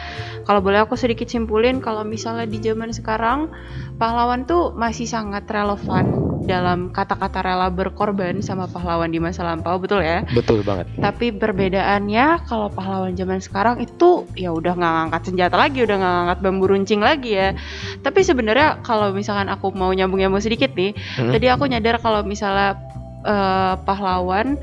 Kalau 0.47 0.63
boleh 0.63 0.87
aku 0.87 0.95
sedikit 0.95 1.27
simpulin 1.27 1.83
kalau 1.83 2.07
misalnya 2.07 2.47
di 2.47 2.63
zaman 2.63 2.95
sekarang 2.95 3.51
pahlawan 3.99 4.47
tuh 4.47 4.71
masih 4.79 5.11
sangat 5.11 5.51
relevan 5.51 6.28
dalam 6.47 6.95
kata-kata 6.95 7.43
rela 7.43 7.69
berkorban 7.73 8.39
sama 8.45 8.71
pahlawan 8.71 9.11
di 9.11 9.19
masa 9.19 9.43
lampau, 9.43 9.81
betul 9.81 10.05
ya? 10.05 10.23
Betul 10.31 10.63
banget. 10.63 10.87
Tapi 11.01 11.35
perbedaannya 11.35 12.47
kalau 12.47 12.71
pahlawan 12.71 13.19
zaman 13.19 13.43
sekarang 13.43 13.83
itu 13.83 14.29
ya 14.39 14.55
udah 14.55 14.79
nggak 14.79 14.93
ngangkat 14.95 15.23
senjata 15.27 15.57
lagi, 15.59 15.83
udah 15.83 15.97
nggak 15.99 16.15
ngangkat 16.15 16.39
bambu 16.45 16.65
runcing 16.71 17.01
lagi 17.03 17.35
ya. 17.35 17.57
Tapi 18.05 18.21
sebenarnya 18.23 18.79
kalau 18.87 19.11
misalkan 19.11 19.51
aku 19.51 19.75
mau 19.75 19.91
nyambung-nyambung 19.91 20.43
sedikit 20.43 20.71
nih, 20.79 20.95
Hmm. 21.19 21.35
tadi 21.35 21.47
aku 21.51 21.67
nyadar 21.67 21.99
kalau 21.99 22.23
misalnya 22.23 22.79
eh, 23.27 23.75
pahlawan 23.83 24.57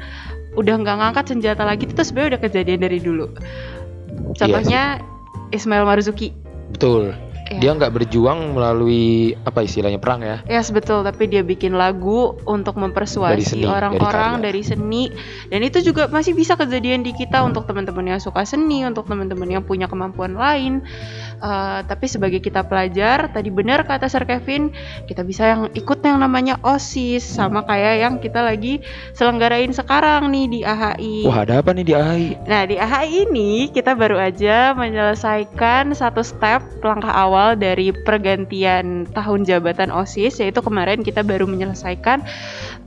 udah 0.55 0.75
nggak 0.79 0.95
ngangkat 0.95 1.25
senjata 1.27 1.67
lagi 1.67 1.91
itu 1.91 1.99
sebenarnya 1.99 2.39
udah 2.39 2.41
kejadian 2.47 2.79
dari 2.79 2.99
dulu. 3.03 3.27
Contohnya 4.39 5.03
Ismail 5.51 5.83
Marzuki. 5.83 6.31
Betul. 6.71 7.11
Ya. 7.45 7.61
Dia 7.61 7.71
nggak 7.77 7.93
berjuang 7.93 8.57
melalui 8.57 9.37
apa 9.45 9.61
istilahnya 9.61 10.01
perang 10.01 10.25
ya. 10.25 10.41
Yes 10.49 10.73
betul, 10.73 11.05
tapi 11.05 11.29
dia 11.29 11.45
bikin 11.45 11.77
lagu 11.77 12.33
untuk 12.49 12.73
mempersuasi 12.73 13.61
orang-orang 13.69 14.41
dari 14.41 14.55
dari, 14.55 14.61
seni 14.65 15.03
dan 15.53 15.61
itu 15.61 15.85
juga 15.85 16.09
masih 16.09 16.33
bisa 16.33 16.57
kejadian 16.57 17.05
di 17.05 17.13
kita 17.13 17.45
untuk 17.45 17.69
teman-teman 17.69 18.17
yang 18.17 18.21
suka 18.23 18.41
seni, 18.49 18.81
untuk 18.81 19.05
teman-teman 19.05 19.45
yang 19.45 19.61
punya 19.61 19.85
kemampuan 19.85 20.33
lain. 20.33 20.81
Eh, 21.45 21.79
tapi 21.85 22.09
sebagai 22.09 22.41
kita 22.41 22.65
pelajar, 22.65 23.29
tadi 23.29 23.53
benar 23.53 23.85
kata 23.85 24.09
Sir 24.09 24.25
Kevin, 24.25 24.73
kita 25.05 25.21
bisa 25.21 25.45
yang 25.45 25.61
ikut 25.77 26.01
yang 26.01 26.17
namanya 26.17 26.57
OSIS 26.65 27.21
sama 27.21 27.61
kayak 27.69 28.01
yang 28.01 28.13
kita 28.17 28.41
lagi 28.41 28.81
selenggarain 29.13 29.69
sekarang 29.69 30.33
nih 30.33 30.45
di 30.49 30.59
AHI. 30.65 31.29
Wah 31.29 31.45
ada 31.45 31.61
apa 31.61 31.69
nih 31.77 31.85
di 31.85 31.93
AI? 31.93 32.23
Nah, 32.49 32.65
di 32.65 32.81
AHI 32.81 33.29
ini 33.29 33.69
kita 33.69 33.93
baru 33.93 34.17
aja 34.17 34.73
menyelesaikan 34.73 35.93
satu 35.93 36.25
step 36.25 36.65
langkah 36.81 37.13
awal 37.13 37.53
dari 37.53 37.93
pergantian 37.93 39.05
tahun 39.13 39.45
jabatan 39.45 39.93
OSIS 39.93 40.41
yaitu 40.41 40.65
kemarin 40.65 41.05
kita 41.05 41.21
baru 41.21 41.45
menyelesaikan 41.45 42.25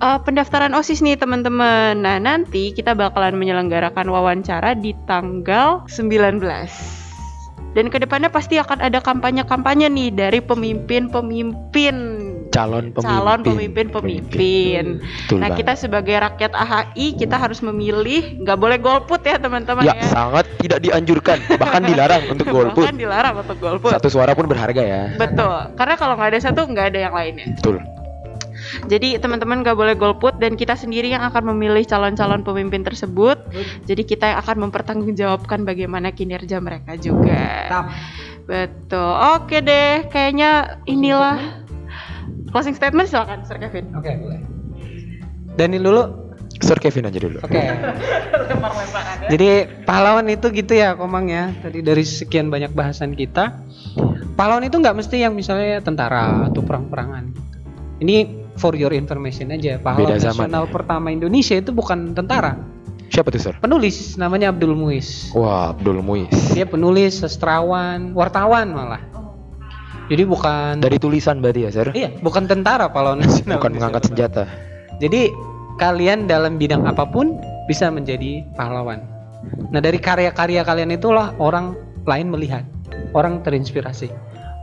uh, 0.02 0.18
pendaftaran 0.26 0.74
OSIS 0.74 0.98
nih 1.06 1.14
teman-teman. 1.14 1.94
Nah, 1.94 2.18
nanti 2.18 2.74
kita 2.74 2.98
bakalan 2.98 3.38
menyelenggarakan 3.38 4.10
wawancara 4.10 4.74
di 4.74 4.98
tanggal 5.06 5.86
19. 5.86 7.07
Dan 7.76 7.92
ke 7.92 8.00
depannya 8.00 8.32
pasti 8.32 8.56
akan 8.56 8.80
ada 8.80 8.98
kampanye-kampanye 9.04 9.92
nih 9.92 10.08
dari 10.14 10.40
pemimpin-pemimpin 10.40 11.96
Calon 12.48 12.90
pemimpin. 12.96 13.04
calon 13.04 13.40
pemimpin-pemimpin. 13.44 14.84
Nah, 15.36 15.52
banget. 15.52 15.58
kita 15.62 15.72
sebagai 15.76 16.16
rakyat 16.16 16.52
AHI 16.56 17.06
kita 17.20 17.36
harus 17.36 17.60
memilih, 17.60 18.40
nggak 18.40 18.58
boleh 18.58 18.78
golput 18.80 19.20
ya 19.20 19.36
teman-teman 19.36 19.84
ya, 19.84 19.94
ya. 19.94 20.08
sangat 20.08 20.48
tidak 20.58 20.80
dianjurkan, 20.80 21.38
bahkan 21.60 21.84
dilarang 21.84 22.24
untuk 22.32 22.48
golput. 22.56 22.84
Bahkan 22.88 22.96
dilarang 22.96 23.34
untuk 23.36 23.58
golput. 23.60 23.92
Satu 23.92 24.08
suara 24.08 24.32
pun 24.32 24.48
berharga 24.48 24.80
ya. 24.80 25.02
Betul. 25.20 25.76
Karena 25.76 25.94
kalau 26.00 26.16
nggak 26.16 26.30
ada 26.34 26.40
satu 26.40 26.64
nggak 26.64 26.86
ada 26.96 26.98
yang 27.08 27.14
lainnya. 27.14 27.46
Betul. 27.60 27.84
Jadi 28.86 29.16
teman-teman 29.18 29.64
nggak 29.64 29.76
boleh 29.76 29.94
golput 29.94 30.36
dan 30.38 30.54
kita 30.54 30.74
sendiri 30.76 31.10
yang 31.12 31.24
akan 31.24 31.54
memilih 31.54 31.84
calon-calon 31.84 32.44
pemimpin 32.44 32.84
tersebut. 32.84 33.40
Jadi 33.88 34.02
kita 34.04 34.34
yang 34.34 34.38
akan 34.40 34.68
mempertanggungjawabkan 34.68 35.64
bagaimana 35.64 36.12
kinerja 36.12 36.58
mereka 36.60 36.96
juga. 37.00 37.68
Betul. 38.48 39.12
Oke 39.36 39.60
deh, 39.60 40.08
kayaknya 40.08 40.80
inilah 40.88 41.64
closing 42.48 42.72
statement 42.72 43.08
silakan 43.12 43.44
Sir 43.44 43.60
Kevin. 43.60 43.92
Oke, 43.92 44.08
boleh. 44.16 44.40
Daniel 45.58 45.84
dulu. 45.84 46.04
Sir 46.58 46.80
Kevin 46.82 47.06
aja 47.06 47.18
dulu. 47.22 47.38
Oke. 47.44 47.54
Jadi 49.32 49.48
pahlawan 49.86 50.26
itu 50.26 50.50
gitu 50.50 50.72
ya 50.74 50.98
Komang 50.98 51.30
ya. 51.30 51.54
Tadi 51.62 51.84
dari 51.84 52.02
sekian 52.02 52.50
banyak 52.50 52.74
bahasan 52.74 53.14
kita, 53.14 53.62
pahlawan 54.34 54.66
itu 54.66 54.74
nggak 54.80 54.96
mesti 54.96 55.22
yang 55.22 55.38
misalnya 55.38 55.78
tentara 55.84 56.50
atau 56.50 56.64
perang-perangan. 56.64 57.30
gitu. 57.30 57.58
Ini 58.02 58.16
for 58.58 58.74
your 58.74 58.90
information 58.92 59.54
aja. 59.54 59.78
Pahlawan 59.78 60.04
Beda 60.10 60.16
zaman 60.18 60.50
nasional 60.50 60.64
ya. 60.66 60.72
pertama 60.74 61.06
Indonesia 61.08 61.54
itu 61.56 61.70
bukan 61.70 62.12
tentara, 62.12 62.58
Siapa 63.08 63.32
tuh 63.32 63.40
Sir? 63.40 63.54
penulis 63.62 64.18
namanya 64.20 64.52
Abdul 64.52 64.76
Muiz. 64.76 65.32
Wah 65.32 65.72
Abdul 65.72 66.04
Muiz. 66.04 66.28
Dia 66.52 66.68
penulis, 66.68 67.24
sastrawan, 67.24 68.12
wartawan 68.12 68.74
malah. 68.74 69.00
Jadi 70.08 70.24
bukan 70.24 70.80
Dari 70.80 70.96
tulisan 70.96 71.40
berarti 71.40 71.68
ya 71.68 71.70
Sir? 71.72 71.88
Iya, 71.92 72.12
bukan 72.20 72.44
tentara 72.44 72.88
pahlawan 72.92 73.20
nasional. 73.24 73.60
Bukan 73.60 73.76
mengangkat 73.76 74.12
senjata. 74.12 74.44
Jadi 75.00 75.32
kalian 75.78 76.26
dalam 76.26 76.58
bidang 76.58 76.84
apa 76.84 77.06
pun 77.08 77.38
bisa 77.70 77.88
menjadi 77.88 78.44
pahlawan. 78.56 78.98
Nah 79.70 79.78
dari 79.78 79.96
karya-karya 80.00 80.66
kalian 80.66 80.92
itulah 80.92 81.32
orang 81.38 81.76
lain 82.08 82.32
melihat, 82.32 82.64
orang 83.12 83.44
terinspirasi, 83.44 84.08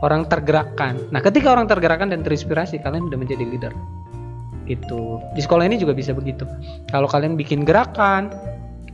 orang 0.04 0.28
tergerakkan. 0.28 0.98
Nah 1.12 1.20
ketika 1.24 1.52
orang 1.52 1.70
tergerakkan 1.70 2.12
dan 2.12 2.20
terinspirasi, 2.26 2.82
kalian 2.82 3.08
udah 3.08 3.18
menjadi 3.20 3.44
leader. 3.46 3.72
Itu 4.66 5.22
di 5.32 5.40
sekolah 5.40 5.64
ini 5.70 5.78
juga 5.78 5.94
bisa 5.94 6.10
begitu. 6.10 6.42
Kalau 6.90 7.06
kalian 7.06 7.38
bikin 7.38 7.62
gerakan, 7.62 8.34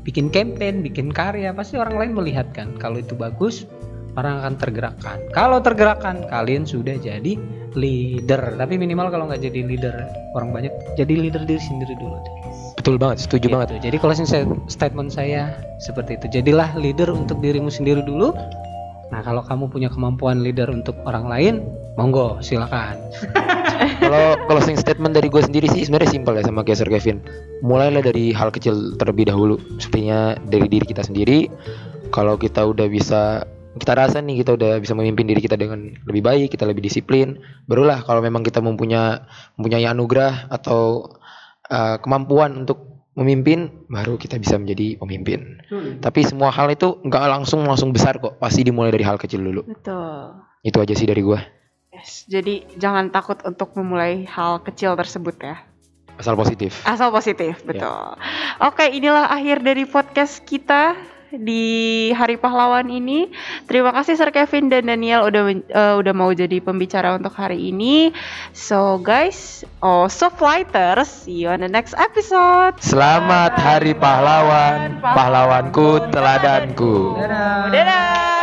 bikin 0.05 0.29
campaign, 0.29 0.85
bikin 0.85 1.09
karya, 1.09 1.51
pasti 1.57 1.81
orang 1.81 1.97
lain 1.97 2.13
melihat 2.13 2.53
kan. 2.53 2.77
Kalau 2.77 3.01
itu 3.01 3.17
bagus, 3.17 3.65
orang 4.21 4.45
akan 4.45 4.55
tergerakkan. 4.61 5.19
Kalau 5.33 5.59
tergerakkan, 5.65 6.29
kalian 6.29 6.69
sudah 6.69 7.01
jadi 7.01 7.41
leader. 7.73 8.61
Tapi 8.61 8.77
minimal 8.77 9.09
kalau 9.09 9.25
nggak 9.33 9.41
jadi 9.41 9.61
leader 9.65 9.95
orang 10.37 10.53
banyak, 10.53 10.73
jadi 11.01 11.15
leader 11.17 11.43
diri 11.49 11.63
sendiri 11.63 11.97
dulu. 11.97 12.21
Betul 12.77 13.01
banget, 13.01 13.25
setuju 13.25 13.49
Gitu. 13.49 13.55
banget. 13.57 13.69
Jadi 13.81 13.97
closing 13.97 14.29
sta- 14.29 14.59
statement 14.69 15.09
saya 15.09 15.57
seperti 15.81 16.21
itu. 16.21 16.27
Jadilah 16.41 16.77
leader 16.77 17.09
untuk 17.17 17.41
dirimu 17.41 17.73
sendiri 17.73 18.05
dulu. 18.05 18.37
Nah 19.13 19.21
kalau 19.21 19.45
kamu 19.45 19.69
punya 19.69 19.93
kemampuan 19.93 20.41
leader 20.41 20.73
untuk 20.73 20.97
orang 21.05 21.29
lain, 21.29 21.55
monggo 22.01 22.41
silakan. 22.41 22.97
Kalau 24.03 24.41
closing 24.49 24.79
statement 24.81 25.13
dari 25.13 25.29
gue 25.29 25.43
sendiri 25.45 25.69
sih 25.69 25.85
sebenarnya 25.85 26.11
simpel 26.17 26.41
ya 26.41 26.43
sama 26.49 26.65
Sir 26.73 26.89
Kevin. 26.89 27.21
Mulailah 27.61 28.01
dari 28.01 28.33
hal 28.33 28.49
kecil 28.49 28.97
terlebih 28.97 29.29
dahulu. 29.29 29.61
Sepertinya 29.77 30.39
dari 30.49 30.67
diri 30.67 30.87
kita 30.89 31.05
sendiri. 31.05 31.53
Kalau 32.09 32.41
kita 32.41 32.65
udah 32.65 32.89
bisa 32.89 33.45
kita 33.73 33.93
rasa 33.97 34.21
nih 34.21 34.45
kita 34.45 34.57
udah 34.57 34.81
bisa 34.81 34.93
memimpin 34.93 35.29
diri 35.29 35.41
kita 35.45 35.57
dengan 35.57 35.93
lebih 36.09 36.23
baik, 36.25 36.49
kita 36.57 36.65
lebih 36.65 36.85
disiplin. 36.85 37.37
Barulah 37.69 38.01
kalau 38.05 38.25
memang 38.25 38.41
kita 38.41 38.65
mempunyai 38.65 39.21
mempunyai 39.61 39.85
anugerah 39.85 40.49
atau 40.49 41.13
uh, 41.69 41.97
kemampuan 42.01 42.65
untuk 42.65 43.02
memimpin, 43.13 43.87
baru 43.93 44.17
kita 44.17 44.41
bisa 44.41 44.57
menjadi 44.57 44.97
pemimpin. 44.97 45.61
Tapi 46.01 46.21
semua 46.25 46.49
hal 46.49 46.73
itu 46.73 47.01
nggak 47.05 47.25
langsung 47.29 47.65
langsung 47.69 47.93
besar 47.93 48.19
kok. 48.19 48.41
Pasti 48.41 48.65
dimulai 48.65 48.93
dari 48.93 49.05
hal 49.05 49.21
kecil 49.21 49.45
dulu. 49.45 49.69
Betul. 49.69 50.41
Itu 50.65 50.79
aja 50.81 50.95
sih 50.97 51.09
dari 51.09 51.21
gua. 51.21 51.43
Yes. 51.93 52.25
Jadi 52.25 52.65
jangan 52.81 53.13
takut 53.13 53.37
untuk 53.45 53.77
memulai 53.77 54.25
hal 54.25 54.65
kecil 54.65 54.97
tersebut 54.97 55.37
ya. 55.45 55.61
Asal 56.17 56.37
positif. 56.37 56.85
Asal 56.85 57.09
positif, 57.09 57.65
betul. 57.65 58.17
Oke, 58.61 58.85
inilah 58.93 59.33
akhir 59.33 59.65
dari 59.65 59.89
podcast 59.89 60.45
kita 60.45 60.97
di 61.39 62.11
Hari 62.13 62.37
Pahlawan 62.37 62.93
ini. 62.93 63.33
Terima 63.65 63.95
kasih 63.95 64.19
Sir 64.19 64.29
Kevin 64.29 64.69
dan 64.69 64.89
Daniel 64.89 65.25
udah 65.29 65.43
eh, 65.53 65.95
udah 65.97 66.15
mau 66.17 66.31
jadi 66.33 66.61
pembicara 66.61 67.17
untuk 67.17 67.33
hari 67.33 67.73
ini. 67.73 68.13
So 68.53 69.01
guys, 69.01 69.65
oh 69.81 70.09
so 70.13 70.29
flighters, 70.29 71.09
see 71.09 71.45
you 71.45 71.53
on 71.53 71.65
the 71.65 71.71
next 71.71 71.97
episode. 71.97 72.77
Selamat 72.83 73.57
Hari 73.57 73.97
Pahlawan, 73.97 75.01
pahlawanku, 75.01 76.13
teladanku. 76.13 77.17
Dadah. 77.73 78.42